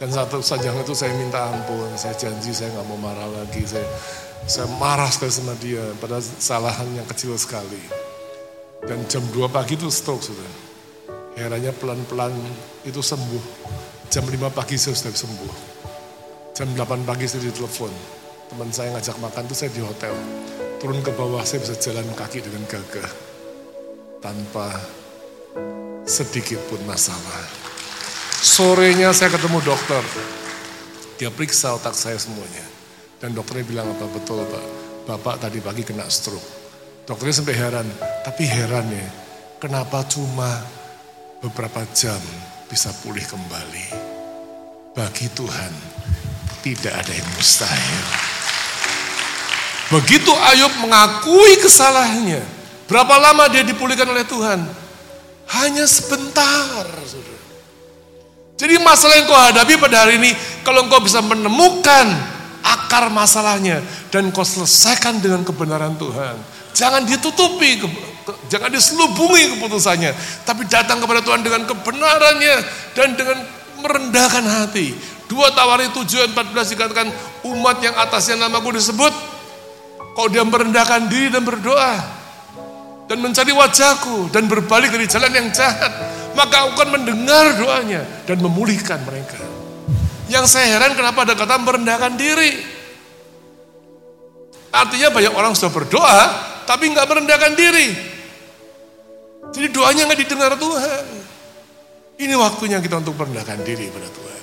Dan 0.01 0.09
satu 0.09 0.41
saja 0.41 0.73
itu 0.73 0.93
saya 0.97 1.13
minta 1.13 1.37
ampun. 1.53 1.93
Saya 1.93 2.17
janji 2.17 2.49
saya 2.49 2.73
nggak 2.73 2.87
mau 2.89 2.97
marah 2.97 3.29
lagi. 3.29 3.61
Saya, 3.61 3.85
saya 4.49 4.65
marah 4.81 5.05
sekali 5.13 5.29
sama 5.29 5.53
dia. 5.61 5.85
Pada 6.01 6.17
kesalahan 6.17 6.89
yang 6.97 7.05
kecil 7.05 7.37
sekali. 7.37 7.77
Dan 8.81 9.05
jam 9.05 9.21
2 9.21 9.45
pagi 9.53 9.77
itu 9.77 9.85
stroke 9.93 10.25
sudah. 10.25 10.49
Herannya 11.37 11.77
pelan-pelan 11.77 12.33
itu 12.81 13.05
sembuh. 13.05 13.43
Jam 14.09 14.25
5 14.25 14.49
pagi 14.49 14.81
saya 14.81 14.97
sudah 14.97 15.13
sembuh. 15.13 15.53
Jam 16.57 16.73
8 16.73 17.05
pagi 17.05 17.29
saya 17.29 17.45
ditelepon. 17.45 17.93
Teman 18.49 18.73
saya 18.73 18.97
ngajak 18.97 19.21
makan 19.21 19.45
itu 19.45 19.53
saya 19.53 19.69
di 19.69 19.85
hotel. 19.85 20.17
Turun 20.81 21.05
ke 21.05 21.13
bawah 21.13 21.45
saya 21.45 21.61
bisa 21.61 21.77
jalan 21.77 22.09
kaki 22.17 22.41
dengan 22.41 22.65
gagah 22.65 23.30
tanpa 24.21 24.69
sedikit 26.05 26.61
pun 26.69 26.79
masalah. 26.85 27.43
Sorenya 28.41 29.11
saya 29.11 29.33
ketemu 29.33 29.59
dokter. 29.65 30.01
Dia 31.17 31.33
periksa 31.33 31.73
otak 31.73 31.97
saya 31.97 32.17
semuanya. 32.21 32.65
Dan 33.21 33.33
dokternya 33.33 33.65
bilang 33.65 33.87
apa 33.93 34.05
betul 34.09 34.41
Pak. 34.45 34.65
Bapak 35.09 35.35
tadi 35.41 35.57
pagi 35.61 35.81
kena 35.81 36.05
stroke. 36.09 36.45
Dokternya 37.05 37.35
sampai 37.41 37.55
heran. 37.57 37.87
Tapi 38.25 38.43
heran 38.45 38.87
ya. 38.89 39.09
Kenapa 39.61 40.05
cuma 40.09 40.49
beberapa 41.41 41.85
jam 41.93 42.21
bisa 42.69 42.93
pulih 43.01 43.25
kembali. 43.25 43.87
Bagi 44.93 45.27
Tuhan 45.33 45.73
tidak 46.61 46.93
ada 46.93 47.13
yang 47.13 47.29
mustahil. 47.37 48.05
Begitu 49.91 50.31
Ayub 50.31 50.71
mengakui 50.79 51.59
kesalahannya, 51.59 52.39
Berapa 52.91 53.15
lama 53.15 53.47
dia 53.47 53.63
dipulihkan 53.63 54.03
oleh 54.03 54.27
Tuhan? 54.27 54.59
Hanya 55.47 55.87
sebentar. 55.87 56.83
Jadi 58.59 58.75
masalah 58.83 59.15
yang 59.15 59.31
kau 59.31 59.39
hadapi 59.39 59.79
pada 59.79 60.03
hari 60.03 60.19
ini, 60.19 60.35
kalau 60.61 60.83
engkau 60.83 60.99
bisa 60.99 61.23
menemukan 61.23 62.11
akar 62.61 63.07
masalahnya 63.07 63.79
dan 64.11 64.27
kau 64.35 64.43
selesaikan 64.43 65.23
dengan 65.23 65.47
kebenaran 65.47 65.95
Tuhan. 65.95 66.35
Jangan 66.75 67.07
ditutupi, 67.07 67.79
jangan 68.51 68.67
diselubungi 68.67 69.55
keputusannya. 69.55 70.11
Tapi 70.43 70.67
datang 70.67 70.99
kepada 70.99 71.23
Tuhan 71.23 71.47
dengan 71.47 71.63
kebenarannya 71.63 72.55
dan 72.91 73.15
dengan 73.15 73.39
merendahkan 73.79 74.43
hati. 74.43 74.91
Dua 75.31 75.47
Tawari 75.55 75.87
7 75.95 76.35
14 76.35 76.75
dikatakan 76.75 77.07
umat 77.55 77.79
yang 77.79 77.95
atasnya 77.95 78.35
namaku 78.35 78.75
disebut. 78.75 79.15
Kau 80.11 80.27
dia 80.27 80.43
merendahkan 80.43 81.07
diri 81.07 81.31
dan 81.31 81.47
berdoa. 81.47 82.20
Dan 83.11 83.19
mencari 83.19 83.51
wajahku 83.51 84.31
dan 84.31 84.47
berbalik 84.47 84.95
dari 84.95 85.03
jalan 85.03 85.35
yang 85.35 85.51
jahat. 85.51 85.91
Maka 86.31 86.63
aku 86.63 86.79
akan 86.79 86.95
mendengar 86.95 87.59
doanya 87.59 88.07
dan 88.23 88.39
memulihkan 88.39 89.03
mereka. 89.03 89.35
Yang 90.31 90.55
saya 90.55 90.79
heran 90.79 90.95
kenapa 90.95 91.27
ada 91.27 91.35
kata 91.35 91.59
merendahkan 91.59 92.15
diri. 92.15 92.55
Artinya 94.71 95.11
banyak 95.11 95.33
orang 95.35 95.51
sudah 95.59 95.75
berdoa 95.75 96.21
tapi 96.63 96.87
nggak 96.87 97.03
merendahkan 97.03 97.51
diri. 97.51 97.91
Jadi 99.51 99.67
doanya 99.75 100.07
nggak 100.07 100.21
didengar 100.23 100.55
Tuhan. 100.55 101.05
Ini 102.15 102.33
waktunya 102.39 102.79
kita 102.79 103.03
untuk 103.03 103.19
merendahkan 103.19 103.59
diri 103.67 103.91
pada 103.91 104.07
Tuhan. 104.07 104.41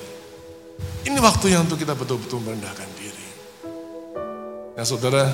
Ini 1.09 1.19
waktunya 1.25 1.65
untuk 1.65 1.81
kita 1.81 1.97
betul-betul 1.97 2.45
merendahkan 2.45 2.89
diri. 3.01 3.29
Nah 4.77 4.85
saudara, 4.85 5.25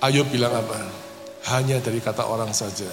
Ayub 0.00 0.32
bilang 0.32 0.56
apa? 0.56 1.09
Hanya 1.48 1.80
dari 1.80 2.04
kata 2.04 2.28
orang 2.28 2.52
saja, 2.52 2.88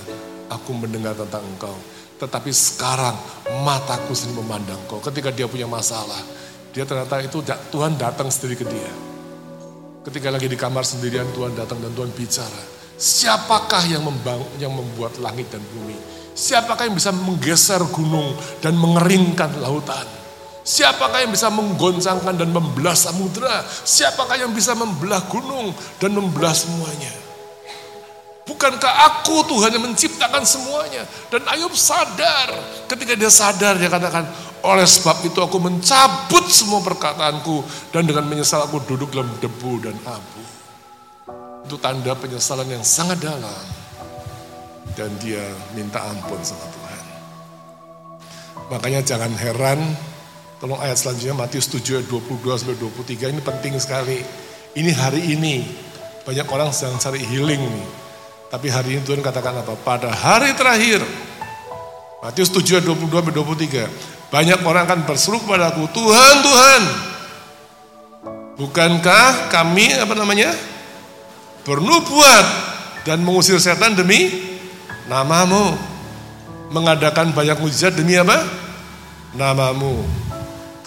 aku 0.47 0.71
mendengar 0.71 1.11
tentang 1.19 1.43
engkau. 1.43 1.75
Tetapi 2.17 2.49
sekarang 2.49 3.13
mataku 3.61 4.15
sendiri 4.15 4.41
memandang 4.41 4.79
kau. 4.89 5.03
Ketika 5.03 5.29
dia 5.29 5.45
punya 5.45 5.69
masalah, 5.69 6.17
dia 6.73 6.87
ternyata 6.87 7.21
itu 7.21 7.43
Tuhan 7.45 7.93
datang 7.99 8.31
sendiri 8.31 8.57
ke 8.57 8.65
dia. 8.65 8.91
Ketika 10.07 10.31
lagi 10.31 10.47
di 10.47 10.55
kamar 10.55 10.87
sendirian 10.87 11.27
Tuhan 11.35 11.53
datang 11.53 11.77
dan 11.83 11.91
Tuhan 11.91 12.09
bicara. 12.15 12.63
Siapakah 12.97 13.85
yang 13.85 14.01
membangun, 14.01 14.49
yang 14.57 14.73
membuat 14.73 15.21
langit 15.21 15.53
dan 15.53 15.61
bumi? 15.69 15.93
Siapakah 16.33 16.89
yang 16.89 16.97
bisa 16.97 17.13
menggeser 17.13 17.81
gunung 17.93 18.33
dan 18.57 18.73
mengeringkan 18.73 19.61
lautan? 19.61 20.07
Siapakah 20.65 21.21
yang 21.21 21.29
bisa 21.29 21.53
menggoncangkan 21.53 22.33
dan 22.33 22.49
membelah 22.49 22.97
samudera? 22.97 23.61
Siapakah 23.67 24.41
yang 24.41 24.49
bisa 24.49 24.73
membelah 24.73 25.21
gunung 25.29 25.75
dan 26.01 26.17
membelah 26.17 26.57
semuanya? 26.57 27.26
Bukankah 28.47 28.93
aku 29.11 29.43
Tuhan 29.43 29.75
yang 29.75 29.83
menciptakan 29.83 30.47
semuanya? 30.47 31.03
Dan 31.27 31.43
Ayub 31.51 31.75
sadar, 31.75 32.55
ketika 32.87 33.13
dia 33.13 33.27
sadar 33.27 33.75
dia 33.75 33.91
katakan, 33.91 34.23
oleh 34.63 34.87
sebab 34.87 35.19
itu 35.27 35.43
aku 35.43 35.59
mencabut 35.59 36.47
semua 36.47 36.79
perkataanku 36.79 37.61
dan 37.91 38.07
dengan 38.07 38.23
menyesal 38.23 38.63
aku 38.63 38.79
duduk 38.87 39.11
dalam 39.11 39.27
debu 39.43 39.73
dan 39.83 39.95
abu. 40.07 40.43
Itu 41.67 41.75
tanda 41.75 42.15
penyesalan 42.15 42.71
yang 42.71 42.87
sangat 42.87 43.19
dalam. 43.19 43.65
Dan 44.95 45.11
dia 45.19 45.43
minta 45.75 46.01
ampun 46.07 46.39
sama 46.41 46.63
Tuhan. 46.71 47.03
Makanya 48.71 49.03
jangan 49.03 49.35
heran 49.35 49.79
Tolong 50.57 50.81
ayat 50.81 50.97
selanjutnya 50.97 51.37
Matius 51.37 51.69
7 51.69 52.01
ayat 52.01 52.07
22 52.09 52.41
sampai 52.57 52.77
23 52.81 53.29
ini 53.29 53.41
penting 53.45 53.77
sekali. 53.77 54.25
Ini 54.73 54.89
hari 54.97 55.37
ini 55.37 55.61
banyak 56.25 56.49
orang 56.49 56.73
sedang 56.73 56.97
cari 56.97 57.21
healing 57.21 57.61
nih. 57.61 58.06
Tapi 58.47 58.67
hari 58.71 58.95
ini 58.97 59.01
Tuhan 59.03 59.19
katakan 59.19 59.59
apa? 59.59 59.75
Pada 59.75 60.11
hari 60.11 60.55
terakhir 60.55 61.03
Matius 62.23 62.49
7 62.49 62.79
ayat 62.79 62.85
22 62.87 63.11
sampai 63.11 63.33
23 63.35 64.33
banyak 64.33 64.59
orang 64.67 64.83
akan 64.89 64.99
berseru 65.07 65.39
kepadaku 65.39 65.87
Tuhan 65.95 66.35
Tuhan 66.43 66.81
bukankah 68.59 69.53
kami 69.53 69.95
apa 69.95 70.11
namanya 70.17 70.51
bernubuat 71.63 72.45
dan 73.07 73.23
mengusir 73.23 73.61
setan 73.61 73.95
demi 73.95 74.33
namamu 75.07 75.77
mengadakan 76.73 77.31
banyak 77.31 77.55
mujizat 77.61 77.95
demi 77.95 78.17
apa 78.19 78.43
namamu 79.37 80.03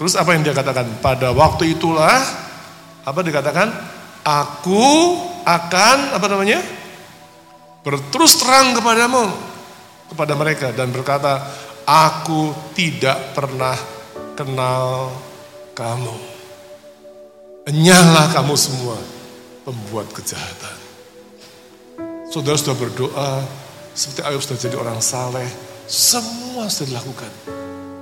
Terus 0.00 0.16
apa 0.16 0.32
yang 0.32 0.40
dia 0.40 0.56
katakan? 0.56 0.88
Pada 1.04 1.28
waktu 1.36 1.76
itulah 1.76 2.24
apa 3.04 3.20
dikatakan? 3.20 3.68
Aku 4.24 5.20
akan 5.44 6.16
apa 6.16 6.24
namanya? 6.24 6.64
Berterus 7.80 8.36
terang 8.36 8.76
kepadamu 8.76 9.24
kepada 10.12 10.36
mereka 10.36 10.68
dan 10.76 10.92
berkata, 10.92 11.40
aku 11.88 12.52
tidak 12.76 13.32
pernah 13.32 13.72
kenal 14.36 15.08
kamu. 15.72 16.16
Enyahlah 17.64 18.36
kamu 18.36 18.54
semua 18.56 19.00
pembuat 19.64 20.12
kejahatan. 20.12 20.76
Saudara 22.28 22.60
sudah 22.60 22.76
berdoa 22.76 23.42
seperti 23.96 24.20
Ayub 24.28 24.44
sudah 24.44 24.58
jadi 24.60 24.76
orang 24.76 25.00
saleh, 25.00 25.48
semua 25.88 26.68
sudah 26.68 26.94
dilakukan. 26.94 27.32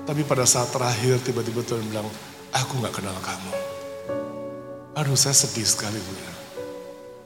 Tapi 0.05 0.27
pada 0.27 0.43
saat 0.43 0.75
terakhir 0.75 1.23
tiba-tiba 1.23 1.63
Tuhan 1.63 1.87
bilang, 1.87 2.09
aku 2.51 2.83
gak 2.83 2.99
kenal 2.99 3.15
kamu. 3.23 3.53
Aduh 4.99 5.15
saya 5.15 5.39
sedih 5.39 5.63
sekali. 5.63 6.03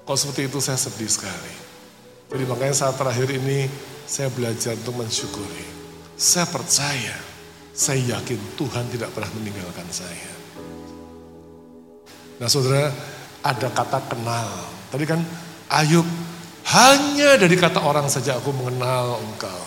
Kalau 0.04 0.18
seperti 0.18 0.52
itu 0.52 0.58
saya 0.60 0.76
sedih 0.76 1.08
sekali. 1.08 1.71
Jadi 2.32 2.48
makanya 2.48 2.72
saat 2.72 2.96
terakhir 2.96 3.28
ini 3.28 3.68
saya 4.08 4.32
belajar 4.32 4.72
untuk 4.80 5.04
mensyukuri. 5.04 5.68
Saya 6.16 6.48
percaya, 6.48 7.16
saya 7.76 8.00
yakin 8.16 8.40
Tuhan 8.56 8.88
tidak 8.88 9.12
pernah 9.12 9.28
meninggalkan 9.36 9.84
saya. 9.92 10.32
Nah 12.40 12.48
saudara, 12.48 12.88
ada 13.44 13.68
kata 13.68 14.00
kenal. 14.08 14.48
Tadi 14.88 15.04
kan 15.04 15.20
Ayub, 15.68 16.08
hanya 16.72 17.36
dari 17.36 17.52
kata 17.52 17.84
orang 17.84 18.08
saja 18.08 18.40
aku 18.40 18.48
mengenal 18.56 19.20
engkau. 19.20 19.62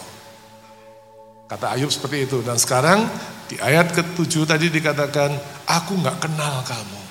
Kata 1.45 1.77
Ayub 1.77 1.93
seperti 1.93 2.25
itu. 2.25 2.41
Dan 2.41 2.57
sekarang 2.57 3.05
di 3.45 3.61
ayat 3.61 3.93
ke-7 3.93 4.49
tadi 4.49 4.73
dikatakan, 4.73 5.37
aku 5.69 6.01
nggak 6.01 6.17
kenal 6.17 6.65
kamu. 6.65 7.01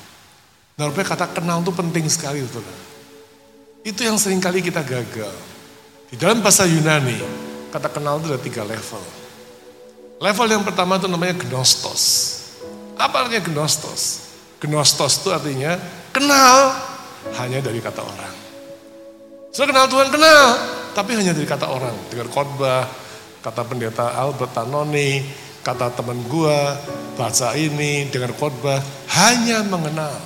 Nah 0.82 0.90
rupanya 0.90 1.14
kata 1.14 1.26
kenal 1.30 1.62
itu 1.62 1.70
penting 1.70 2.10
sekali. 2.10 2.42
Betul. 2.42 2.93
Itu 3.84 4.00
yang 4.00 4.16
sering 4.16 4.40
kali 4.40 4.64
kita 4.64 4.80
gagal. 4.80 5.36
Di 6.08 6.16
dalam 6.16 6.40
bahasa 6.40 6.64
Yunani, 6.64 7.20
kata 7.68 7.92
kenal 7.92 8.16
itu 8.16 8.32
ada 8.32 8.40
tiga 8.40 8.64
level. 8.64 9.04
Level 10.24 10.48
yang 10.48 10.64
pertama 10.64 10.96
itu 10.96 11.04
namanya 11.04 11.36
gnostos. 11.44 12.02
Apa 12.96 13.28
artinya 13.28 13.44
gnostos? 13.44 14.32
Gnostos 14.56 15.20
itu 15.20 15.28
artinya 15.28 15.76
kenal 16.16 16.72
hanya 17.36 17.60
dari 17.60 17.84
kata 17.84 18.00
orang. 18.00 18.34
Sudah 19.52 19.68
kenal 19.68 19.86
Tuhan 19.92 20.08
kenal, 20.08 20.44
tapi 20.96 21.20
hanya 21.20 21.36
dari 21.36 21.44
kata 21.44 21.68
orang. 21.68 21.92
Dengar 22.08 22.32
khotbah, 22.32 22.88
kata 23.44 23.68
pendeta 23.68 24.16
Albert 24.16 24.56
Tanoni, 24.56 25.20
kata 25.60 25.92
teman 25.92 26.24
gua, 26.24 26.80
baca 27.20 27.52
ini, 27.52 28.08
dengar 28.08 28.32
khotbah, 28.32 28.80
hanya 29.12 29.60
mengenal. 29.68 30.16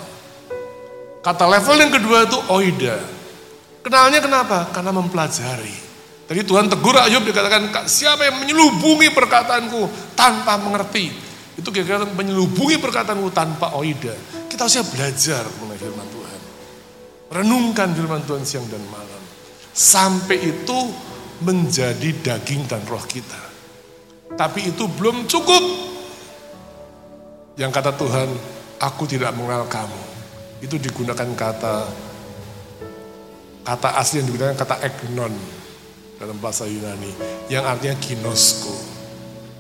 Kata 1.27 1.43
level 1.43 1.75
yang 1.75 1.91
kedua 1.91 2.19
itu 2.23 2.39
oida. 2.55 3.18
Kenalnya 3.89 4.21
kenapa? 4.21 4.69
Karena 4.69 4.93
mempelajari. 4.93 5.89
Tadi 6.29 6.45
Tuhan 6.45 6.69
tegur 6.69 6.93
Ayub 6.93 7.25
dikatakan, 7.25 7.89
siapa 7.89 8.29
yang 8.29 8.45
menyelubungi 8.45 9.09
perkataanku 9.17 10.13
tanpa 10.13 10.61
mengerti. 10.61 11.09
Itu 11.57 11.73
kira-kira 11.73 12.05
menyelubungi 12.05 12.77
perkataanku 12.85 13.33
tanpa 13.33 13.73
oida. 13.81 14.13
Kita 14.45 14.69
harusnya 14.69 14.85
belajar 14.93 15.49
mengenai 15.57 15.81
firman 15.81 16.05
Tuhan. 16.13 16.39
Renungkan 17.33 17.89
firman 17.97 18.21
Tuhan 18.29 18.45
siang 18.45 18.69
dan 18.69 18.85
malam. 18.93 19.23
Sampai 19.73 20.37
itu 20.37 20.79
menjadi 21.41 22.13
daging 22.13 22.69
dan 22.69 22.85
roh 22.85 23.01
kita. 23.09 23.41
Tapi 24.37 24.69
itu 24.69 24.85
belum 24.85 25.25
cukup. 25.25 25.65
Yang 27.57 27.73
kata 27.73 27.97
Tuhan, 27.97 28.29
aku 28.85 29.09
tidak 29.09 29.33
mengenal 29.33 29.65
kamu. 29.65 30.03
Itu 30.61 30.77
digunakan 30.77 31.33
kata 31.33 32.08
kata 33.69 34.01
asli 34.01 34.25
yang 34.25 34.33
digunakan 34.33 34.57
kata 34.57 34.81
eknon 34.81 35.35
dalam 36.17 36.41
bahasa 36.41 36.65
Yunani 36.65 37.13
yang 37.53 37.69
artinya 37.69 38.01
ginosko. 38.01 38.73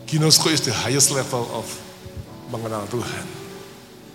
Ginosko 0.09 0.49
is 0.49 0.65
the 0.65 0.73
highest 0.73 1.13
level 1.13 1.45
of 1.53 1.69
mengenal 2.49 2.89
Tuhan. 2.89 3.27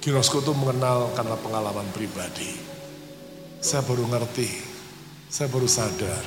Ginosko 0.02 0.41
itu 0.41 0.50
mengenal 0.58 1.14
karena 1.14 1.38
pengalaman 1.38 1.86
pribadi. 1.94 2.50
Saya 3.62 3.86
baru 3.86 4.10
ngerti, 4.10 4.50
saya 5.30 5.46
baru 5.54 5.70
sadar 5.70 6.26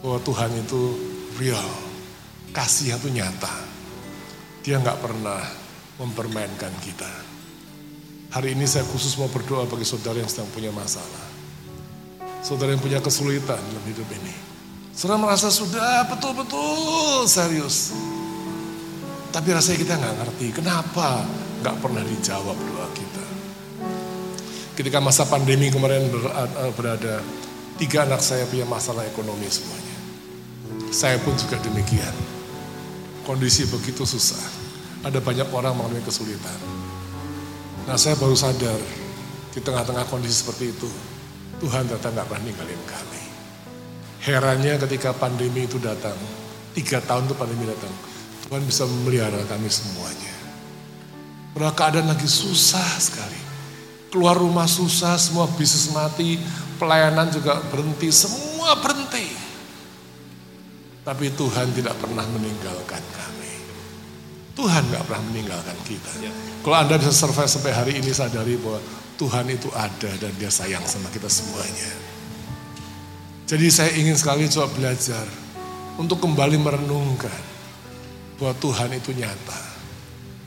bahwa 0.00 0.16
Tuhan 0.24 0.50
itu 0.56 0.82
real, 1.36 1.68
kasih 2.56 2.96
itu 2.96 3.12
nyata. 3.12 3.52
Dia 4.64 4.80
nggak 4.80 5.04
pernah 5.04 5.44
mempermainkan 6.00 6.72
kita. 6.80 7.12
Hari 8.32 8.56
ini 8.56 8.64
saya 8.64 8.88
khusus 8.88 9.20
mau 9.20 9.28
berdoa 9.28 9.68
bagi 9.68 9.84
saudara 9.84 10.16
yang 10.16 10.32
sedang 10.32 10.48
punya 10.48 10.72
masalah. 10.72 11.27
Saudara 12.38 12.72
yang 12.72 12.82
punya 12.82 13.02
kesulitan 13.02 13.58
dalam 13.58 13.84
hidup 13.86 14.08
ini. 14.14 14.34
Saudara 14.94 15.18
merasa 15.20 15.50
sudah 15.50 16.06
betul-betul 16.10 17.26
serius. 17.26 17.92
Tapi 19.28 19.52
rasanya 19.52 19.78
kita 19.78 19.94
nggak 19.94 20.14
ngerti 20.24 20.46
kenapa 20.56 21.22
nggak 21.60 21.76
pernah 21.78 22.02
dijawab 22.02 22.56
doa 22.56 22.88
kita. 22.96 23.26
Ketika 24.78 25.02
masa 25.02 25.26
pandemi 25.26 25.68
kemarin 25.68 26.06
berada, 26.74 27.20
tiga 27.76 28.06
anak 28.06 28.22
saya 28.22 28.46
punya 28.46 28.64
masalah 28.64 29.02
ekonomi 29.06 29.46
semuanya. 29.50 29.96
Saya 30.94 31.18
pun 31.20 31.34
juga 31.36 31.58
demikian. 31.60 32.14
Kondisi 33.26 33.68
begitu 33.68 34.06
susah. 34.08 34.40
Ada 35.04 35.20
banyak 35.20 35.50
orang 35.52 35.76
mengalami 35.76 36.02
kesulitan. 36.02 36.58
Nah 37.86 37.98
saya 37.98 38.16
baru 38.16 38.34
sadar 38.34 38.80
di 39.52 39.60
tengah-tengah 39.62 40.06
kondisi 40.08 40.42
seperti 40.46 40.72
itu, 40.72 40.88
Tuhan 41.58 41.90
ternyata 41.90 42.08
nggak 42.14 42.26
pernah 42.30 42.44
ninggalin 42.46 42.82
kami. 42.86 43.22
Herannya 44.22 44.74
ketika 44.78 45.10
pandemi 45.14 45.66
itu 45.66 45.82
datang, 45.82 46.14
tiga 46.74 47.02
tahun 47.02 47.26
itu 47.26 47.34
pandemi 47.34 47.66
datang, 47.66 47.90
Tuhan 48.46 48.62
bisa 48.62 48.86
memelihara 48.86 49.42
kami 49.50 49.66
semuanya. 49.66 50.34
Padahal 51.54 51.74
keadaan 51.74 52.08
lagi 52.14 52.30
susah 52.30 52.86
sekali. 53.02 53.40
Keluar 54.08 54.38
rumah 54.38 54.64
susah, 54.70 55.18
semua 55.20 55.50
bisnis 55.58 55.90
mati, 55.92 56.38
pelayanan 56.78 57.28
juga 57.28 57.60
berhenti, 57.68 58.08
semua 58.08 58.78
berhenti. 58.78 59.26
Tapi 61.02 61.26
Tuhan 61.34 61.74
tidak 61.74 61.98
pernah 61.98 62.24
meninggalkan 62.24 63.02
kami. 63.02 63.52
Tuhan 64.54 64.82
nggak 64.88 65.02
pernah 65.08 65.22
meninggalkan 65.28 65.76
kita. 65.82 66.10
Kalau 66.62 66.76
Anda 66.78 66.96
bisa 66.96 67.12
survive 67.12 67.50
sampai 67.50 67.72
hari 67.74 67.92
ini 68.00 68.10
sadari 68.14 68.56
bahwa 68.56 68.80
Tuhan 69.18 69.50
itu 69.50 69.66
ada 69.74 70.14
dan 70.22 70.30
dia 70.38 70.46
sayang 70.46 70.86
sama 70.86 71.10
kita 71.10 71.26
semuanya. 71.26 71.90
Jadi 73.50 73.66
saya 73.66 73.90
ingin 73.98 74.14
sekali 74.14 74.46
coba 74.46 74.70
belajar 74.70 75.26
untuk 75.98 76.22
kembali 76.22 76.54
merenungkan 76.54 77.42
bahwa 78.38 78.54
Tuhan 78.62 78.94
itu 78.94 79.10
nyata. 79.10 79.60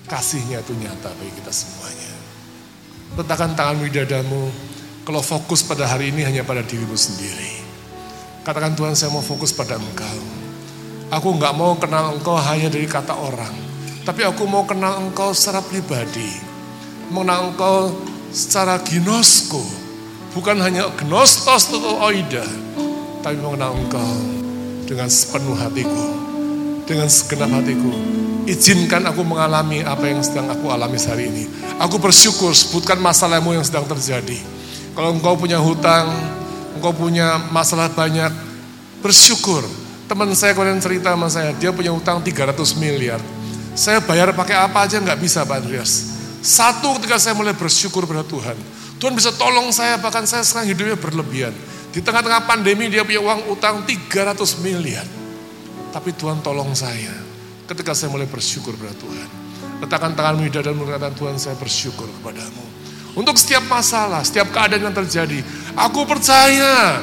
Kasihnya 0.08 0.64
itu 0.64 0.72
nyata 0.80 1.12
bagi 1.12 1.34
kita 1.36 1.52
semuanya. 1.52 2.12
Letakkan 3.20 3.60
tangan 3.60 3.84
widadamu 3.84 4.48
kalau 5.04 5.20
fokus 5.20 5.68
pada 5.68 5.84
hari 5.84 6.16
ini 6.16 6.24
hanya 6.24 6.48
pada 6.48 6.64
dirimu 6.64 6.96
sendiri. 6.96 7.60
Katakan 8.48 8.72
Tuhan 8.80 8.96
saya 8.96 9.12
mau 9.12 9.20
fokus 9.20 9.52
pada 9.52 9.76
engkau. 9.76 10.20
Aku 11.12 11.36
nggak 11.36 11.54
mau 11.60 11.76
kenal 11.76 12.16
engkau 12.16 12.40
hanya 12.40 12.72
dari 12.72 12.88
kata 12.88 13.20
orang. 13.20 13.52
Tapi 14.08 14.24
aku 14.24 14.48
mau 14.48 14.64
kenal 14.64 15.04
engkau 15.04 15.36
secara 15.36 15.60
pribadi. 15.60 16.32
Mengenal 17.12 17.52
engkau 17.52 17.92
secara 18.32 18.80
ginosko. 18.82 19.62
Bukan 20.32 20.58
hanya 20.64 20.88
gnostos 20.96 21.68
atau 21.68 22.00
oida. 22.08 22.48
Tapi 23.22 23.38
mengenal 23.38 23.76
engkau 23.76 24.12
dengan 24.88 25.12
sepenuh 25.12 25.56
hatiku. 25.60 26.06
Dengan 26.88 27.08
segenap 27.12 27.52
hatiku. 27.62 27.92
Izinkan 28.48 29.06
aku 29.06 29.22
mengalami 29.22 29.86
apa 29.86 30.10
yang 30.10 30.24
sedang 30.26 30.50
aku 30.50 30.72
alami 30.72 30.98
hari 30.98 31.30
ini. 31.30 31.46
Aku 31.78 32.02
bersyukur 32.02 32.56
sebutkan 32.58 32.98
masalahmu 32.98 33.54
yang 33.54 33.64
sedang 33.64 33.86
terjadi. 33.86 34.40
Kalau 34.98 35.14
engkau 35.14 35.38
punya 35.38 35.62
hutang, 35.62 36.10
engkau 36.76 36.92
punya 36.92 37.38
masalah 37.54 37.88
banyak, 37.94 38.32
bersyukur. 39.00 39.64
Teman 40.10 40.34
saya 40.36 40.52
kemarin 40.52 40.84
cerita 40.84 41.16
sama 41.16 41.32
saya, 41.32 41.56
dia 41.56 41.72
punya 41.72 41.96
hutang 41.96 42.20
300 42.20 42.52
miliar. 42.76 43.22
Saya 43.72 44.04
bayar 44.04 44.36
pakai 44.36 44.60
apa 44.60 44.84
aja 44.84 45.00
nggak 45.00 45.20
bisa 45.22 45.48
Pak 45.48 45.64
Andreas. 45.64 46.11
Satu 46.42 46.98
ketika 46.98 47.22
saya 47.22 47.38
mulai 47.38 47.54
bersyukur 47.54 48.10
pada 48.10 48.26
Tuhan. 48.26 48.58
Tuhan 48.98 49.14
bisa 49.14 49.30
tolong 49.34 49.70
saya, 49.70 50.02
bahkan 50.02 50.26
saya 50.26 50.42
sekarang 50.42 50.74
hidupnya 50.74 50.98
berlebihan. 50.98 51.54
Di 51.94 52.02
tengah-tengah 52.02 52.50
pandemi 52.50 52.90
dia 52.90 53.06
punya 53.06 53.22
uang 53.22 53.54
utang 53.54 53.86
300 53.86 54.38
miliar. 54.66 55.06
Tapi 55.94 56.18
Tuhan 56.18 56.42
tolong 56.42 56.74
saya 56.74 57.14
ketika 57.70 57.94
saya 57.94 58.10
mulai 58.10 58.26
bersyukur 58.26 58.74
pada 58.74 58.96
Tuhan. 58.98 59.30
Letakkan 59.86 60.14
tanganmu 60.18 60.50
di 60.50 60.52
dada 60.54 60.74
dan 60.74 61.14
Tuhan 61.14 61.38
saya 61.38 61.54
bersyukur 61.58 62.10
kepadamu. 62.22 62.64
Untuk 63.12 63.36
setiap 63.36 63.68
masalah, 63.68 64.24
setiap 64.24 64.50
keadaan 64.56 64.88
yang 64.88 64.96
terjadi. 64.96 65.44
Aku 65.76 66.08
percaya 66.08 67.02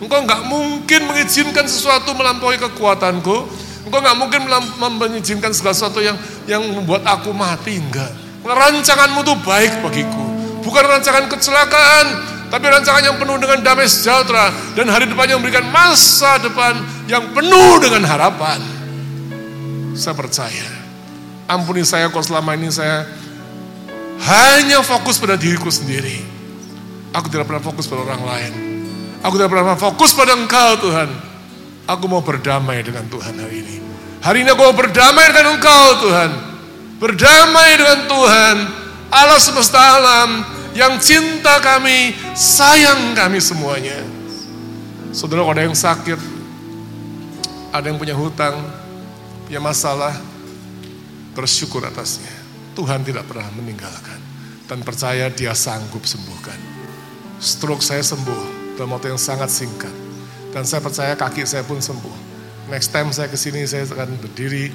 engkau 0.00 0.24
nggak 0.24 0.48
mungkin 0.48 1.00
mengizinkan 1.04 1.68
sesuatu 1.68 2.16
melampaui 2.16 2.56
kekuatanku. 2.56 3.36
Engkau 3.84 4.00
nggak 4.00 4.16
mungkin 4.16 4.40
mengizinkan 4.80 5.52
segala 5.52 5.76
sesuatu 5.76 6.00
yang 6.00 6.16
yang 6.48 6.64
membuat 6.64 7.04
aku 7.04 7.32
mati. 7.36 7.76
Enggak. 7.76 8.19
Rancanganmu 8.40 9.20
itu 9.20 9.34
baik 9.44 9.72
bagiku. 9.84 10.24
Bukan 10.64 10.84
rancangan 10.84 11.28
kecelakaan, 11.28 12.06
tapi 12.48 12.66
rancangan 12.68 13.02
yang 13.04 13.16
penuh 13.20 13.36
dengan 13.36 13.60
damai 13.60 13.84
sejahtera. 13.84 14.48
Dan 14.72 14.88
hari 14.88 15.08
depan 15.08 15.28
yang 15.28 15.38
memberikan 15.44 15.68
masa 15.68 16.40
depan 16.40 16.80
yang 17.04 17.36
penuh 17.36 17.80
dengan 17.84 18.08
harapan. 18.08 18.60
Saya 19.92 20.16
percaya. 20.16 20.68
Ampuni 21.50 21.84
saya 21.84 22.08
kalau 22.08 22.24
selama 22.24 22.56
ini 22.56 22.72
saya 22.72 23.04
hanya 24.24 24.80
fokus 24.80 25.20
pada 25.20 25.36
diriku 25.36 25.68
sendiri. 25.68 26.22
Aku 27.12 27.26
tidak 27.28 27.50
pernah 27.50 27.60
fokus 27.60 27.90
pada 27.90 28.06
orang 28.06 28.22
lain. 28.22 28.52
Aku 29.20 29.36
tidak 29.36 29.50
pernah 29.52 29.76
fokus 29.76 30.16
pada 30.16 30.32
engkau 30.32 30.70
Tuhan. 30.80 31.08
Aku 31.90 32.06
mau 32.06 32.22
berdamai 32.22 32.80
dengan 32.86 33.04
Tuhan 33.10 33.34
hari 33.36 33.66
ini. 33.66 33.76
Hari 34.22 34.46
ini 34.46 34.48
aku 34.54 34.62
mau 34.62 34.76
berdamai 34.76 35.26
dengan 35.34 35.58
engkau 35.58 35.84
Tuhan 36.06 36.49
berdamai 37.00 37.80
dengan 37.80 38.00
Tuhan, 38.04 38.56
Allah 39.08 39.40
semesta 39.40 39.80
alam 39.80 40.44
yang 40.76 41.00
cinta 41.00 41.58
kami, 41.58 42.12
sayang 42.36 43.16
kami 43.16 43.40
semuanya. 43.40 44.04
Saudara 45.10 45.42
ada 45.42 45.64
yang 45.66 45.74
sakit, 45.74 46.20
ada 47.74 47.88
yang 47.88 47.98
punya 47.98 48.14
hutang, 48.14 48.62
punya 49.48 49.58
masalah, 49.58 50.14
bersyukur 51.34 51.82
atasnya. 51.82 52.30
Tuhan 52.76 53.02
tidak 53.02 53.26
pernah 53.26 53.50
meninggalkan 53.58 54.20
dan 54.70 54.84
percaya 54.86 55.26
dia 55.32 55.56
sanggup 55.56 56.06
sembuhkan. 56.06 56.54
Stroke 57.42 57.82
saya 57.82 58.04
sembuh 58.04 58.76
dalam 58.78 58.94
waktu 58.94 59.10
yang 59.10 59.18
sangat 59.18 59.50
singkat. 59.50 59.90
Dan 60.54 60.66
saya 60.66 60.82
percaya 60.82 61.14
kaki 61.14 61.46
saya 61.46 61.66
pun 61.66 61.82
sembuh. 61.82 62.30
Next 62.70 62.94
time 62.94 63.10
saya 63.10 63.26
ke 63.26 63.34
sini 63.34 63.66
saya 63.66 63.86
akan 63.86 64.18
berdiri 64.22 64.70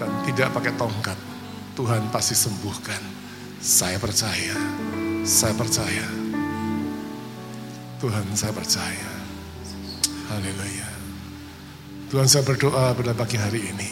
dan 0.00 0.08
tidak 0.24 0.52
pakai 0.56 0.72
tongkat 0.80 1.33
Tuhan 1.74 2.06
pasti 2.14 2.38
sembuhkan. 2.38 3.02
Saya 3.58 3.98
percaya, 3.98 4.54
saya 5.26 5.50
percaya. 5.58 6.06
Tuhan 7.98 8.26
saya 8.38 8.54
percaya. 8.54 9.10
Haleluya. 10.30 10.90
Tuhan 12.14 12.30
saya 12.30 12.46
berdoa 12.46 12.94
pada 12.94 13.10
pagi 13.10 13.34
hari 13.34 13.74
ini. 13.74 13.90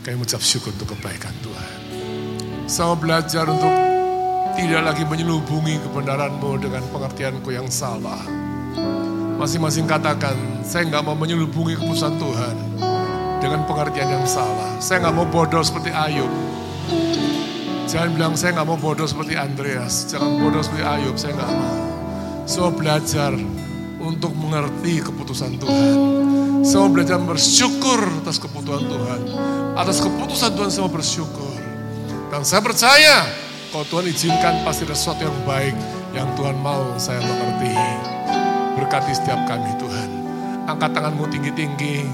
Kami 0.00 0.16
mengucap 0.16 0.40
syukur 0.40 0.72
untuk 0.72 0.96
kebaikan 0.96 1.36
Tuhan. 1.44 1.76
Saya 2.64 2.96
belajar 2.96 3.44
untuk 3.52 3.74
tidak 4.56 4.80
lagi 4.80 5.04
menyelubungi 5.04 5.76
kebenaranmu 5.76 6.56
dengan 6.56 6.88
pengertianku 6.88 7.52
yang 7.52 7.68
salah. 7.68 8.24
Masing-masing 9.36 9.84
katakan, 9.84 10.64
saya 10.64 10.88
nggak 10.88 11.04
mau 11.04 11.18
menyelubungi 11.20 11.76
keputusan 11.76 12.16
Tuhan 12.16 12.56
dengan 13.44 13.60
pengertian 13.68 14.08
yang 14.08 14.24
salah. 14.24 14.80
Saya 14.80 15.04
nggak 15.04 15.14
mau 15.20 15.26
bodoh 15.28 15.60
seperti 15.60 15.92
Ayub. 15.92 16.51
Jangan 17.90 18.08
bilang 18.14 18.34
saya 18.38 18.56
nggak 18.56 18.68
mau 18.68 18.78
bodoh 18.78 19.04
seperti 19.04 19.34
Andreas, 19.34 20.06
jangan 20.06 20.38
bodoh 20.38 20.62
seperti 20.62 20.84
Ayub, 20.86 21.16
saya 21.18 21.32
nggak 21.34 21.50
mau. 21.50 21.76
Saya 22.46 22.70
belajar 22.74 23.32
untuk 24.02 24.32
mengerti 24.34 25.02
keputusan 25.02 25.62
Tuhan. 25.62 25.96
Saya 26.62 26.86
belajar 26.90 27.18
bersyukur 27.22 28.00
atas 28.22 28.38
keputusan 28.38 28.82
Tuhan. 28.86 29.20
Atas 29.74 29.98
keputusan 30.02 30.50
Tuhan 30.54 30.70
saya 30.70 30.88
bersyukur. 30.90 31.54
Dan 32.30 32.42
saya 32.46 32.62
percaya 32.62 33.26
kalau 33.74 33.86
Tuhan 33.86 34.10
izinkan 34.10 34.62
pasti 34.66 34.86
ada 34.86 34.94
sesuatu 34.94 35.22
yang 35.26 35.38
baik 35.46 35.74
yang 36.14 36.28
Tuhan 36.38 36.56
mau 36.62 36.94
saya 36.98 37.18
mengerti. 37.22 37.74
Berkati 38.78 39.12
setiap 39.14 39.42
kami 39.46 39.70
Tuhan. 39.78 40.08
Angkat 40.70 40.90
tanganmu 40.94 41.24
tinggi-tinggi. 41.30 42.06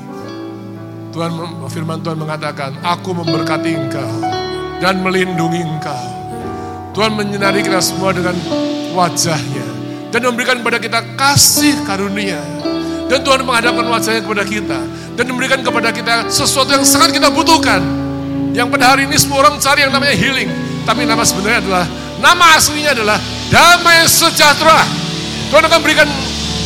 Tuhan 1.12 1.32
firman 1.72 2.04
Tuhan 2.04 2.20
mengatakan, 2.20 2.76
aku 2.84 3.16
memberkati 3.16 3.70
engkau 3.74 4.37
dan 4.78 5.02
melindungi 5.02 5.62
engkau. 5.62 6.04
Tuhan 6.94 7.14
menyinari 7.14 7.62
kita 7.62 7.78
semua 7.78 8.10
dengan 8.10 8.34
wajahnya. 8.94 9.66
Dan 10.08 10.24
memberikan 10.24 10.58
kepada 10.64 10.78
kita 10.80 11.00
kasih 11.14 11.84
karunia. 11.84 12.40
Dan 13.06 13.22
Tuhan 13.22 13.44
menghadapkan 13.44 13.86
wajahnya 13.86 14.22
kepada 14.24 14.42
kita. 14.42 14.78
Dan 15.14 15.24
memberikan 15.30 15.60
kepada 15.62 15.94
kita 15.94 16.14
sesuatu 16.32 16.74
yang 16.74 16.82
sangat 16.82 17.14
kita 17.14 17.28
butuhkan. 17.30 17.82
Yang 18.56 18.66
pada 18.74 18.96
hari 18.96 19.06
ini 19.06 19.14
semua 19.20 19.46
orang 19.46 19.60
cari 19.60 19.84
yang 19.86 19.92
namanya 19.92 20.16
healing. 20.16 20.50
Tapi 20.82 21.04
nama 21.04 21.22
sebenarnya 21.22 21.60
adalah, 21.62 21.84
nama 22.18 22.44
aslinya 22.56 22.96
adalah 22.96 23.18
damai 23.52 24.08
sejahtera. 24.08 24.80
Tuhan 25.52 25.62
akan 25.68 25.80
berikan 25.84 26.08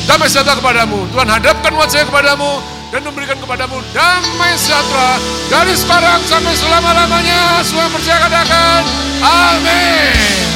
damai 0.06 0.30
sejahtera 0.30 0.56
kepadamu. 0.62 1.10
Tuhan 1.10 1.28
hadapkan 1.28 1.72
wajahnya 1.74 2.06
kepadamu 2.06 2.71
dan 2.92 3.00
memberikan 3.08 3.40
kepadamu 3.40 3.80
damai 3.96 4.52
sejahtera 4.60 5.16
dari 5.48 5.72
sekarang 5.72 6.20
sampai 6.28 6.52
selama-lamanya. 6.52 7.64
Semua 7.64 7.88
percaya 7.88 8.20
katakan, 8.28 8.84
amin. 9.24 10.51